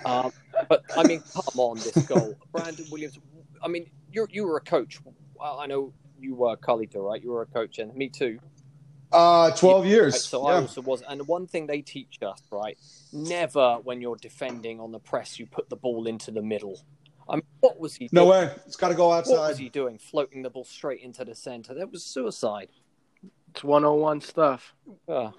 [0.06, 0.32] Um,
[0.68, 3.20] but I mean, come on, this goal, Brandon Williams.
[3.64, 5.00] I mean, you you were a coach.
[5.42, 7.22] I know you were Carlito, right?
[7.22, 8.40] You were a coach, and me too.
[9.12, 10.24] Uh, twelve years.
[10.26, 11.02] So I also was.
[11.02, 12.78] And one thing they teach us, right?
[13.12, 16.80] Never, when you're defending on the press, you put the ball into the middle.
[17.28, 18.10] I mean, what was he?
[18.12, 18.48] No doing?
[18.48, 18.56] way.
[18.66, 19.34] It's got to go outside.
[19.34, 19.98] What was he doing?
[19.98, 21.74] Floating the ball straight into the center.
[21.74, 22.70] That was suicide.
[23.52, 24.76] It's 101 stuff.
[25.08, 25.32] Uh,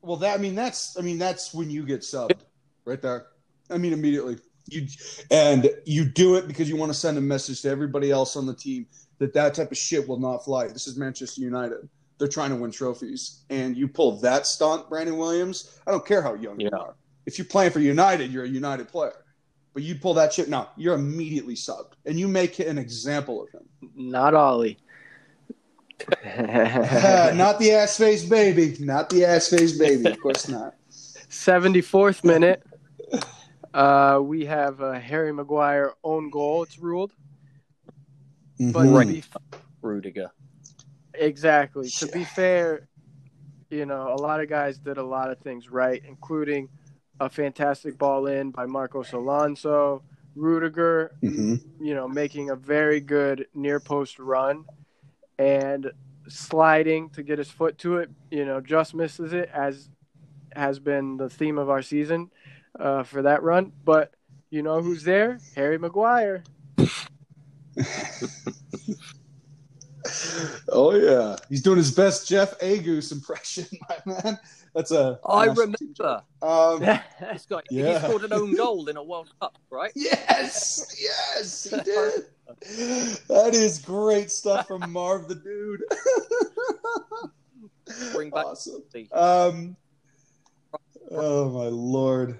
[0.00, 2.40] Well, that I mean, that's I mean, that's when you get subbed,
[2.84, 3.26] right there.
[3.70, 4.38] I mean, immediately.
[4.66, 4.86] You
[5.30, 8.46] and you do it because you want to send a message to everybody else on
[8.46, 8.86] the team
[9.18, 10.68] that that type of shit will not fly.
[10.68, 11.88] This is Manchester United.
[12.18, 15.78] They're trying to win trophies, and you pull that stunt, Brandon Williams.
[15.86, 16.94] I don't care how young you are.
[17.26, 19.24] If you're playing for United, you're a United player.
[19.74, 23.50] But you pull that shit, no, you're immediately subbed, and you make an example of
[23.50, 23.90] him.
[23.96, 24.78] Not Ollie.
[26.24, 30.10] not the ass face baby, not the ass face baby.
[30.10, 30.74] Of course not.
[30.90, 32.62] 74th minute.
[33.74, 36.62] Uh, we have a Harry Maguire own goal.
[36.62, 37.12] It's ruled,
[38.60, 39.00] but Mhm.
[39.00, 39.24] to be,
[39.82, 40.30] Rudiger.
[41.12, 41.88] exactly.
[41.90, 42.86] To be fair,
[43.70, 46.68] you know, a lot of guys did a lot of things right, including
[47.18, 50.04] a fantastic ball in by Marcos Alonso,
[50.36, 51.60] Rudiger, Mhm.
[51.80, 54.66] you know, making a very good near post run,
[55.36, 55.92] and
[56.28, 58.10] sliding to get his foot to it.
[58.30, 59.90] You know, just misses it as
[60.54, 62.30] has been the theme of our season
[62.78, 63.72] uh, for that run.
[63.84, 64.12] But
[64.50, 65.38] you know who's there?
[65.56, 66.44] Harry Maguire.
[70.68, 74.38] oh yeah, he's doing his best Jeff Agoos impression, my man.
[74.74, 75.18] That's a.
[75.28, 76.80] I nice- remember Um,
[77.20, 77.60] this guy.
[77.70, 77.98] Yeah.
[78.00, 79.92] He scored an own goal in a World Cup, right?
[79.94, 82.24] yes, yes, he did.
[83.28, 85.82] That is great stuff from Marv the dude.
[88.12, 88.82] Bring back awesome.
[88.92, 89.76] the Um.
[91.10, 92.38] Oh my lord.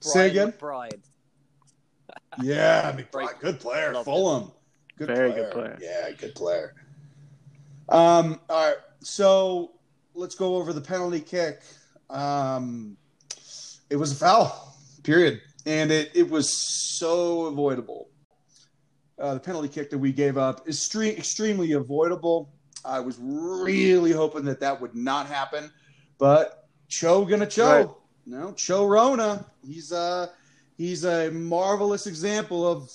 [0.00, 0.52] Say again.
[0.52, 1.00] McBride.
[2.40, 3.92] Yeah, McBride, good player.
[3.92, 4.52] Love Fulham,
[4.96, 5.42] good Very player.
[5.44, 5.78] good player.
[5.80, 6.74] Yeah, good player.
[7.88, 9.72] Um, all right, so
[10.14, 11.62] let's go over the penalty kick.
[12.10, 12.96] Um,
[13.90, 18.08] it was a foul, period, and it it was so avoidable.
[19.18, 22.52] Uh, the penalty kick that we gave up is stre- extremely avoidable.
[22.84, 25.72] I was really hoping that that would not happen,
[26.18, 27.66] but Cho gonna Cho.
[27.68, 27.88] Right.
[28.28, 29.46] No, Cho Rona.
[29.66, 30.26] He's uh
[30.76, 32.90] he's a marvelous example of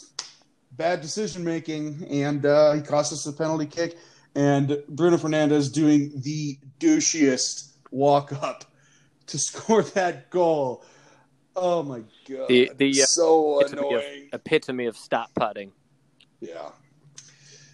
[0.73, 3.97] bad decision making, and uh, he cost us a penalty kick.
[4.35, 8.65] And Bruno Fernandes doing the douchiest walk up
[9.27, 10.85] to score that goal.
[11.55, 12.47] Oh my god!
[12.49, 14.29] The- the, uh, so epitome of- annoying.
[14.33, 15.71] Epitome of stat padding.
[16.41, 16.69] Yeah.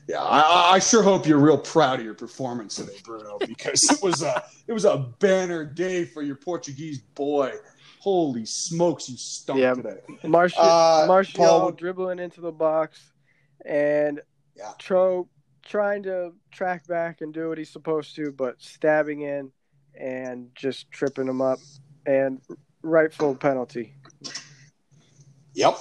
[0.09, 4.01] Yeah, I, I sure hope you're real proud of your performance today, Bruno, because it
[4.01, 7.53] was a it was a banner day for your Portuguese boy.
[7.99, 9.75] Holy smokes, you stunk Yeah.
[9.75, 9.99] today.
[10.23, 13.11] Martial, Uh, Martial Paul- dribbling into the box,
[13.65, 14.19] and
[14.55, 14.71] Yeah.
[14.79, 15.29] Tro
[15.63, 19.51] trying to track back and do what he's supposed to, but stabbing in
[19.93, 21.59] and just tripping him up,
[22.07, 22.41] and
[22.81, 23.93] rightful penalty.
[25.53, 25.77] Yep.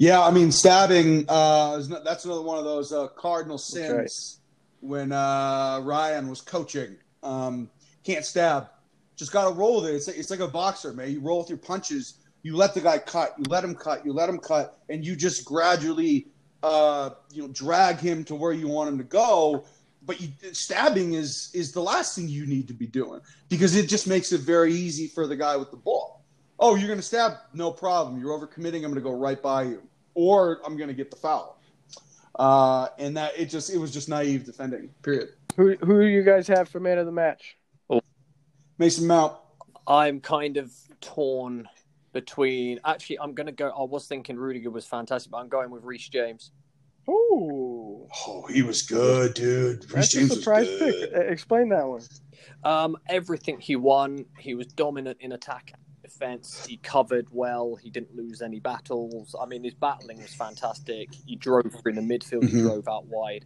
[0.00, 1.26] Yeah, I mean, stabbing.
[1.28, 3.92] Uh, is not, that's another one of those uh, cardinal sins.
[3.92, 4.90] right.
[4.90, 7.68] When uh, Ryan was coaching, um,
[8.02, 8.68] can't stab.
[9.14, 9.96] Just got to roll with it.
[9.96, 11.10] It's like, it's like a boxer, man.
[11.10, 12.14] You roll with your punches.
[12.42, 13.34] You let the guy cut.
[13.36, 14.06] You let him cut.
[14.06, 16.28] You let him cut, and you just gradually,
[16.62, 19.66] uh, you know, drag him to where you want him to go.
[20.06, 23.20] But you, stabbing is is the last thing you need to be doing
[23.50, 26.24] because it just makes it very easy for the guy with the ball.
[26.58, 27.34] Oh, you're going to stab?
[27.54, 28.20] No problem.
[28.20, 28.76] You're overcommitting.
[28.76, 29.82] I'm going to go right by you,
[30.14, 31.60] or I'm going to get the foul.
[32.38, 34.90] Uh, and that it just it was just naive defending.
[35.02, 35.30] Period.
[35.56, 37.56] Who who do you guys have for man of the match?
[38.78, 39.36] Mason Mount.
[39.86, 41.68] I'm kind of torn
[42.12, 42.80] between.
[42.84, 43.68] Actually, I'm going to go.
[43.68, 46.52] I was thinking Rudiger was fantastic, but I'm going with Reece James.
[47.08, 49.84] Ooh, Oh, he was good, dude.
[49.84, 51.10] Reece that's a James was surprise pick.
[51.12, 52.02] Explain that one.
[52.64, 55.72] Um, everything he won, he was dominant in attack
[56.10, 56.66] and defense.
[56.66, 57.76] He covered well.
[57.76, 59.34] He didn't lose any battles.
[59.40, 61.08] I mean, his battling was fantastic.
[61.26, 62.48] He drove in the midfield.
[62.48, 62.62] He Mhm.
[62.62, 63.44] drove out wide.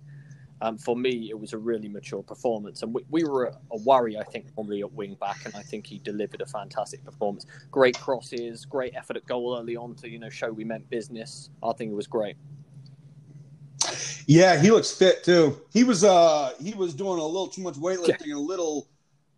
[0.61, 3.77] Um, for me, it was a really mature performance, and we, we were a, a
[3.79, 7.45] worry, I think, probably at wing back, and I think he delivered a fantastic performance.
[7.71, 11.51] Great crosses, great effort at goal early on to you know show we meant business.
[11.63, 12.37] I think it was great.
[14.27, 15.61] Yeah, he looks fit too.
[15.71, 18.89] He was uh he was doing a little too much weightlifting and a little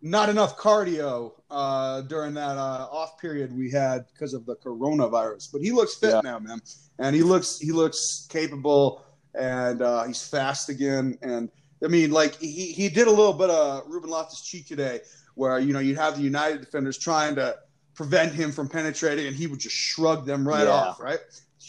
[0.01, 5.49] not enough cardio uh during that uh off period we had because of the coronavirus.
[5.51, 6.21] But he looks fit Yeah.
[6.23, 6.59] now, man.
[6.99, 11.49] And he looks he looks capable and uh he's fast again and
[11.83, 15.01] I mean like he he did a little bit of Ruben Loftus Cheek today
[15.35, 17.55] where you know you'd have the United defenders trying to
[17.93, 20.71] prevent him from penetrating and he would just shrug them right Yeah.
[20.73, 21.19] off, right?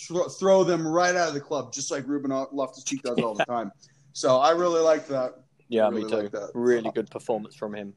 [0.07, 3.35] Throw, throw them right out of the club, just like Ruben Loftus Cheek does all
[3.35, 3.73] the time.
[4.13, 5.35] So I really like that.
[5.69, 6.49] Yeah, Really me too.
[6.55, 7.95] Really good performance from him.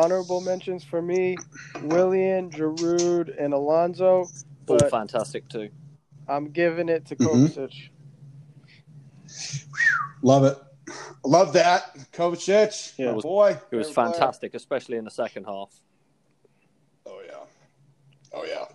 [0.00, 1.38] Honorable mentions for me:
[1.84, 4.26] Willian, Giroud, and Alonso.
[4.68, 5.70] All fantastic too.
[6.28, 7.48] I'm giving it to Mhm.
[7.48, 7.88] Kovacic.
[10.20, 10.58] Love it.
[11.24, 11.94] Love that.
[12.12, 13.12] Kovacic, Yeah.
[13.12, 13.48] my boy.
[13.70, 14.12] It was Favorite player.
[14.12, 15.80] fantastic, especially in the second half.
[17.06, 17.44] Oh yeah.
[18.34, 18.66] Oh yeah.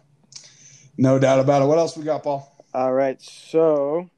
[0.97, 1.65] No doubt about it.
[1.65, 2.51] What else we got, Paul?
[2.74, 4.09] All right, so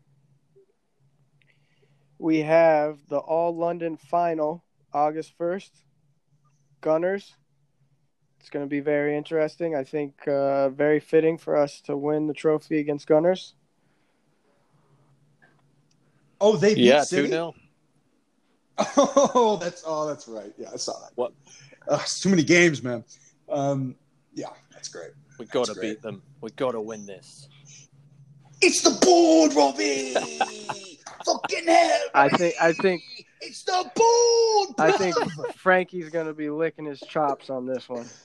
[2.18, 5.83] we have the All London final August 1st.
[6.84, 7.34] Gunners.
[8.40, 9.74] It's going to be very interesting.
[9.76, 13.56] I think uh, very fitting for us to win the trophy against Gunners.
[16.42, 17.24] Oh, they beat Yeah, City.
[17.28, 17.56] two 0
[18.98, 20.52] Oh, that's oh, that's right.
[20.58, 21.12] Yeah, I saw that.
[21.16, 21.32] What?
[21.88, 23.04] Uh, it's too many games, man.
[23.50, 23.96] Um,
[24.34, 25.12] yeah, that's great.
[25.40, 26.22] We got to beat them.
[26.42, 27.48] We got to win this.
[28.62, 30.14] It's the board, Robbie.
[31.26, 32.02] Fucking hell!
[32.14, 33.02] I think I think
[33.46, 34.76] It's the board.
[34.80, 35.16] I think
[35.56, 38.06] Frankie's going to be licking his chops on this one.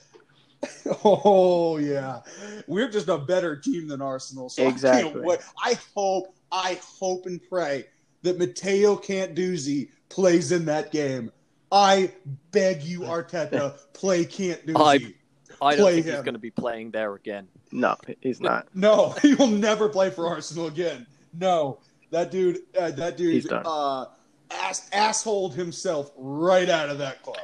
[1.05, 2.19] Oh yeah,
[2.67, 4.49] we're just a better team than Arsenal.
[4.49, 5.11] So I, Exactly.
[5.13, 5.39] can't wait.
[5.63, 7.85] I hope, I hope and pray
[8.23, 11.31] that Matteo Guendouzi plays in that game.
[11.71, 12.11] I
[12.51, 15.13] beg you, Arteta, play Guendouzi.
[15.61, 17.47] I don't Play think he's going to be playing there again.
[17.71, 18.67] No, he's not.
[18.73, 21.05] No, he will never play for Arsenal again.
[21.33, 21.79] No,
[22.11, 23.63] that dude, uh, that dude, He's done.
[23.65, 24.05] uh,
[24.51, 27.37] ass assholed himself right out of that club.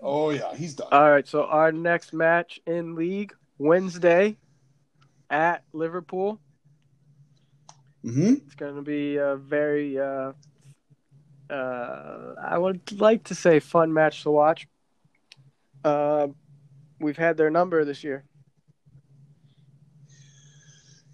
[0.00, 0.88] Oh yeah, he's done.
[0.92, 4.36] All right, so our next match in league Wednesday
[5.30, 6.40] at Liverpool.
[8.02, 10.32] hmm It's going to be a very, uh,
[11.50, 14.68] uh, I would like to say, fun match to watch.
[15.84, 16.28] Uh,
[17.00, 18.24] we've had their number this year.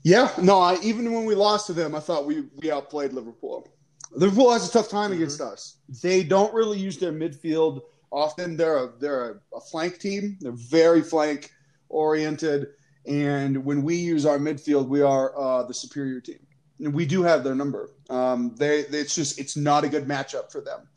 [0.02, 3.73] Yeah, no, I even when we lost to them, I thought we we outplayed Liverpool.
[4.14, 5.14] Liverpool has a tough time Mhm.
[5.16, 5.76] against us.
[6.02, 8.56] They don't really use their midfield often.
[8.56, 10.38] They're a they're a, a flank team.
[10.40, 11.50] They're very flank
[11.88, 12.68] oriented,
[13.06, 16.46] and when we use our midfield, we are uh, the superior team.
[16.80, 17.90] And we do have their number.
[18.10, 20.88] Um, they, they it's just it's not a good matchup for them.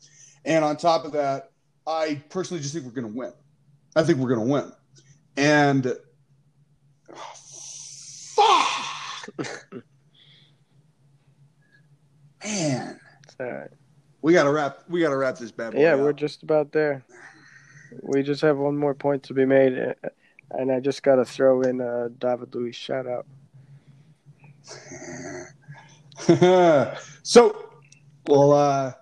[0.44, 1.50] And on top of that,
[1.86, 3.32] I personally just think we're going to win.
[3.96, 4.72] I think we're going to win.
[5.36, 5.96] And
[7.14, 7.32] oh,
[9.36, 9.72] fuck,
[12.44, 13.00] man,
[13.40, 13.70] All right.
[14.22, 14.78] we got to wrap.
[14.88, 15.80] We got to wrap this bad boy.
[15.80, 16.00] Yeah, up.
[16.00, 17.04] we're just about there.
[18.02, 19.94] We just have one more point to be made,
[20.50, 23.26] and I just got to throw in uh, David Luiz shout out.
[27.22, 27.70] so,
[28.26, 28.92] well, uh,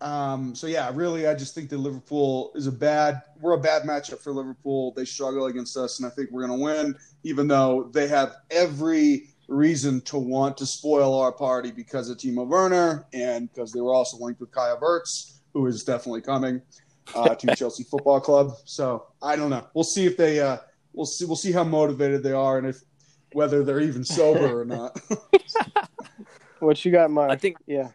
[0.00, 3.22] um, so yeah, really, I just think that Liverpool is a bad.
[3.40, 4.92] We're a bad matchup for Liverpool.
[4.96, 8.36] They struggle against us, and I think we're going to win, even though they have
[8.50, 13.80] every reason to want to spoil our party because of Timo Werner and because they
[13.80, 16.62] were also linked with Kai Havertz, who is definitely coming
[17.14, 18.52] uh, to Chelsea Football Club.
[18.64, 19.66] So I don't know.
[19.74, 20.40] We'll see if they.
[20.40, 20.58] Uh,
[20.92, 21.24] we'll see.
[21.24, 22.80] We'll see how motivated they are, and if
[23.32, 24.98] whether they're even sober or not.
[26.60, 27.30] What you got, Mark?
[27.30, 27.88] I think yeah.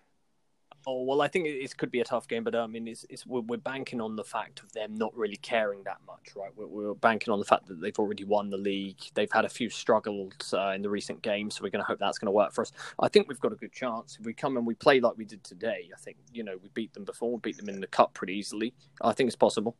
[0.87, 3.05] Oh well, I think it, it could be a tough game, but I mean, it's,
[3.09, 6.51] it's we're, we're banking on the fact of them not really caring that much, right?
[6.55, 8.99] We're, we're banking on the fact that they've already won the league.
[9.15, 11.99] They've had a few struggles uh, in the recent games, so we're going to hope
[11.99, 12.71] that's going to work for us.
[12.99, 15.25] I think we've got a good chance if we come and we play like we
[15.25, 15.89] did today.
[15.93, 18.33] I think you know we beat them before, we beat them in the cup pretty
[18.33, 18.73] easily.
[19.01, 19.75] I think it's possible.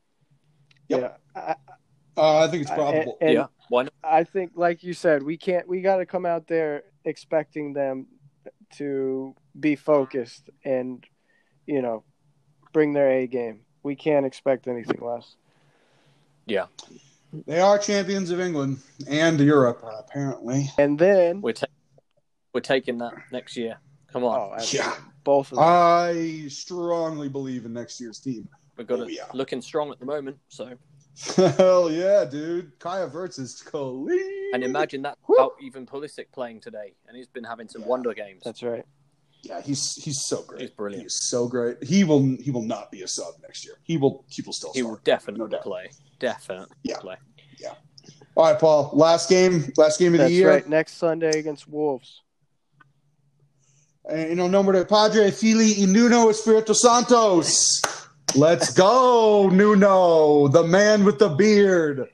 [0.90, 1.22] Yep.
[1.36, 1.42] Yeah.
[1.42, 1.56] I,
[2.18, 3.18] Uh, I think it's probable.
[3.20, 3.94] And- yeah, why not?
[4.04, 5.68] I think, like you said, we can't.
[5.68, 8.08] We got to come out there expecting them
[8.78, 11.04] to be focused and,
[11.66, 12.04] you know,
[12.74, 13.62] bring their A game.
[13.84, 15.36] We can't expect anything less.
[16.48, 16.66] Yeah,
[17.48, 18.78] They are champions of England
[19.08, 20.70] and Europe, apparently.
[20.78, 21.66] And then, we're ta-
[22.54, 23.78] we're taking that next year.
[24.12, 24.64] Come on, oh.
[24.72, 24.94] Yeah.
[25.24, 25.66] both of them.
[25.68, 28.48] I strongly believe in next year's team.
[28.78, 29.24] we've got oh, it yeah.
[29.34, 30.38] looking strong at the moment.
[30.50, 30.78] So,
[31.36, 32.78] Hell yeah, dude.
[32.80, 34.52] Kai Havertz is clean.
[34.54, 35.36] and imagine that Woo.
[35.36, 37.88] without even Pulisic playing today, and he's been having some Yeah.
[37.88, 38.42] wonder games.
[38.44, 38.86] That's right.
[39.48, 40.62] Yeah, he's he's so great.
[40.62, 41.04] He's brilliant.
[41.04, 41.84] He is so great.
[41.84, 43.76] He will he will not be a sub next year.
[43.84, 44.92] He will he will still He start.
[44.92, 45.62] will definitely No doubt.
[45.62, 45.90] play.
[46.20, 46.98] Definitely Yeah.
[46.98, 47.16] play.
[47.60, 47.74] Yeah.
[48.36, 48.90] All right, Paul.
[48.94, 49.72] Last game.
[49.78, 50.50] Last game of That's the year.
[50.50, 50.68] right.
[50.68, 52.22] Next Sunday against Wolves.
[54.10, 57.82] En el nombre del Padre, Fili y Nuno Espirito Santos.
[58.36, 62.10] Let's go, Nuno, the man with the beard.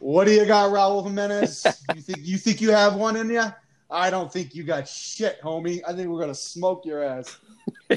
[0.00, 1.64] What do you got, Raul Jimenez?
[1.94, 3.44] You think you think you have one in you?
[3.90, 5.80] I don't think you got shit, homie.
[5.86, 7.36] I think we're gonna smoke your ass.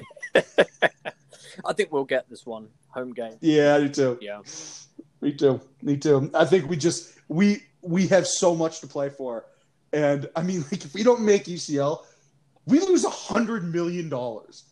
[1.65, 3.37] I think we'll get this one home game.
[3.41, 4.17] Yeah, I do too.
[4.21, 4.41] Yeah,
[5.21, 5.59] Me too.
[5.81, 6.29] Me too.
[6.33, 9.45] I think we just we we have so much to play for,
[9.93, 12.03] and I mean, like if we don't make UCL,
[12.65, 14.63] we lose a hundred million dollars.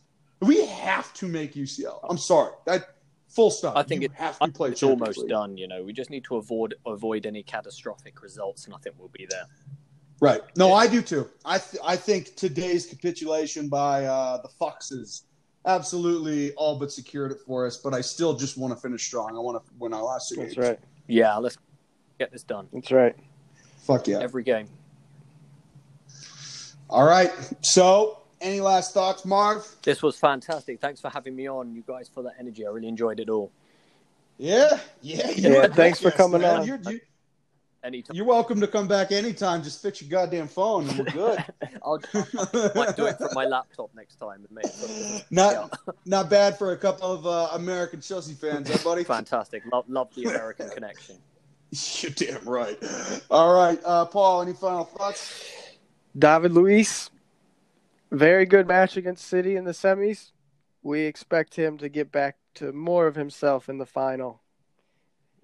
[0.41, 1.99] We have to make UCL.
[2.07, 2.51] I'm sorry.
[2.67, 2.95] That
[3.27, 3.75] full stop.
[3.75, 4.69] I think You it- have to play.
[4.69, 5.29] it's almost League.
[5.29, 5.57] done.
[5.57, 9.09] You know, we just need to avoid avoid any catastrophic results, and I think we'll
[9.09, 9.45] be there.
[10.19, 10.41] Right.
[10.55, 11.29] No, I do too.
[11.45, 15.23] I th- I think today's capitulation by uh, the Foxes
[15.65, 17.77] absolutely all but secured it for us.
[17.77, 19.35] But I still just want to finish strong.
[19.35, 20.67] I want to win our last two That's games.
[20.69, 20.79] right.
[21.07, 21.57] Yeah, let's
[22.19, 23.15] get this done That's right.
[23.79, 24.19] Fuck yeah.
[24.19, 24.67] every game.
[26.89, 27.31] All right.
[27.61, 29.67] So, any last thoughts, Marv?
[29.83, 30.79] This was fantastic.
[30.79, 32.65] Thanks for having me on, you guys, for that energy.
[32.65, 33.51] I really enjoyed it all.
[34.37, 36.59] Yeah, yeah, Yeah, thanks for coming man.
[36.61, 36.67] on.
[36.67, 36.99] You're, you,
[37.83, 38.15] Anytime.
[38.15, 39.63] you're welcome to come back anytime.
[39.63, 41.45] Just fix your goddamn phone and we're good.
[41.83, 45.25] I'll, I might do it from my laptop next time and make it.
[45.31, 49.03] not not bad for a couple of uh, American Chelsea fans, huh, buddy?
[49.03, 49.63] Fantastic.
[49.71, 51.17] Love, love the American connection.
[52.01, 52.77] You're damn right.
[53.29, 54.41] All right, uh, Paul.
[54.41, 55.43] Any final thoughts?
[56.17, 57.11] David Luiz,
[58.11, 60.31] very good match against City in the semis.
[60.81, 64.41] We expect him to get back to more of himself in the final.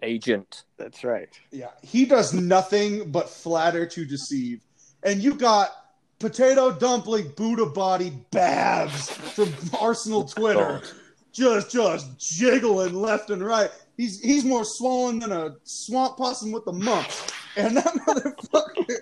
[0.04, 0.64] Agent.
[0.78, 1.30] That's right.
[1.52, 4.62] Yeah, he does nothing but flatter to deceive,
[5.04, 5.72] and you got
[6.20, 10.92] potato dumpling Buddha body Babs from Arsenal Twitter, oh.
[11.32, 13.72] just just jiggling left and right.
[13.98, 18.98] He's he's more swollen than a swamp possum with the mumps, and that motherfucker.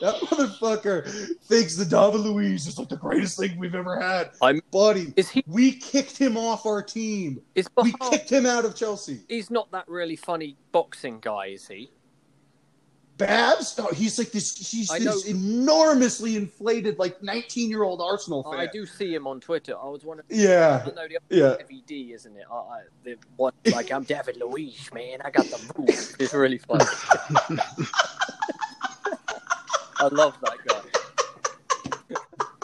[0.00, 4.30] That motherfucker thinks the David Luiz is like the greatest thing we've ever had.
[4.42, 5.12] I'm- buddy.
[5.16, 5.44] Is he?
[5.46, 7.40] We kicked him off our team.
[7.54, 9.20] Is We kicked him out of Chelsea.
[9.28, 11.90] He's not that really funny boxing guy, is he?
[13.18, 14.56] Babs, oh, he's like this.
[14.56, 18.60] He's this enormously inflated, like nineteen-year-old Arsenal fan.
[18.60, 19.74] I do see him on Twitter.
[19.76, 20.26] I was wondering.
[20.30, 21.56] Yeah, I know the yeah.
[21.58, 22.44] Heavy D, isn't it?
[22.50, 25.18] I, I, the one like I'm David Luiz, man.
[25.24, 25.88] I got the move.
[26.20, 26.84] It's really funny.
[30.00, 30.80] I love that guy.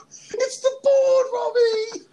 [0.07, 2.05] It's the board, Robbie.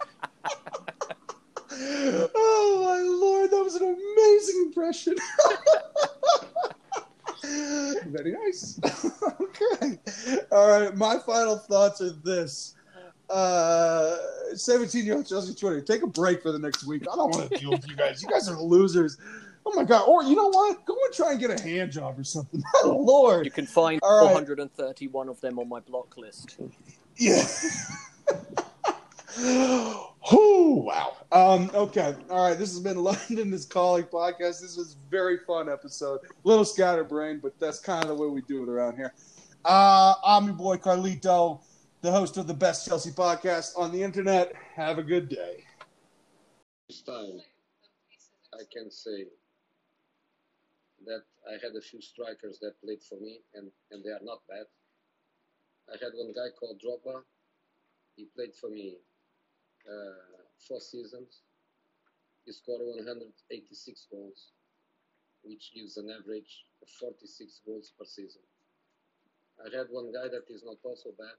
[2.34, 5.14] oh my lord, that was an amazing impression.
[7.42, 8.80] Very nice.
[9.40, 9.98] okay.
[10.50, 10.96] All right.
[10.96, 12.74] My final thoughts are this.
[13.30, 14.16] Uh,
[14.54, 17.02] 17 year old Chelsea Twitter, take a break for the next week.
[17.10, 18.22] I don't want to deal with you guys.
[18.22, 19.16] You guys are losers.
[19.64, 20.06] Oh my God.
[20.06, 20.84] Or you know what?
[20.84, 22.62] Go and try and get a hand job or something.
[22.84, 23.44] My lord.
[23.44, 24.32] You can find All right.
[24.32, 26.58] 431 of them on my block list.
[27.16, 27.42] Yeah.
[29.38, 31.16] oh wow.
[31.32, 32.14] Um, okay.
[32.30, 32.58] All right.
[32.58, 34.60] This has been London is Calling podcast.
[34.60, 36.20] This was a very fun episode.
[36.24, 39.14] A little scatterbrained, but that's kind of the way we do it around here.
[39.64, 41.60] Uh, I'm your boy Carlito,
[42.02, 44.52] the host of the best Chelsea podcast on the internet.
[44.74, 45.64] Have a good day.
[46.88, 47.40] This time,
[48.52, 49.26] I can say
[51.06, 54.40] that I had a few strikers that played for me, and, and they are not
[54.48, 54.66] bad.
[55.88, 57.22] I had one guy called Drogba.
[58.16, 58.96] He played for me
[59.88, 61.42] uh, four seasons.
[62.44, 64.52] He scored 186 goals,
[65.42, 68.42] which gives an average of 46 goals per season.
[69.62, 71.38] I had one guy that is not also bad.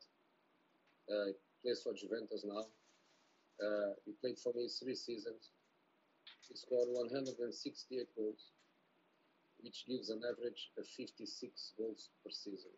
[1.12, 2.64] Uh, he plays for Juventus now.
[3.60, 5.52] Uh, he played for me three seasons.
[6.48, 8.52] He scored 168 goals,
[9.60, 12.72] which gives an average of 56 goals per season.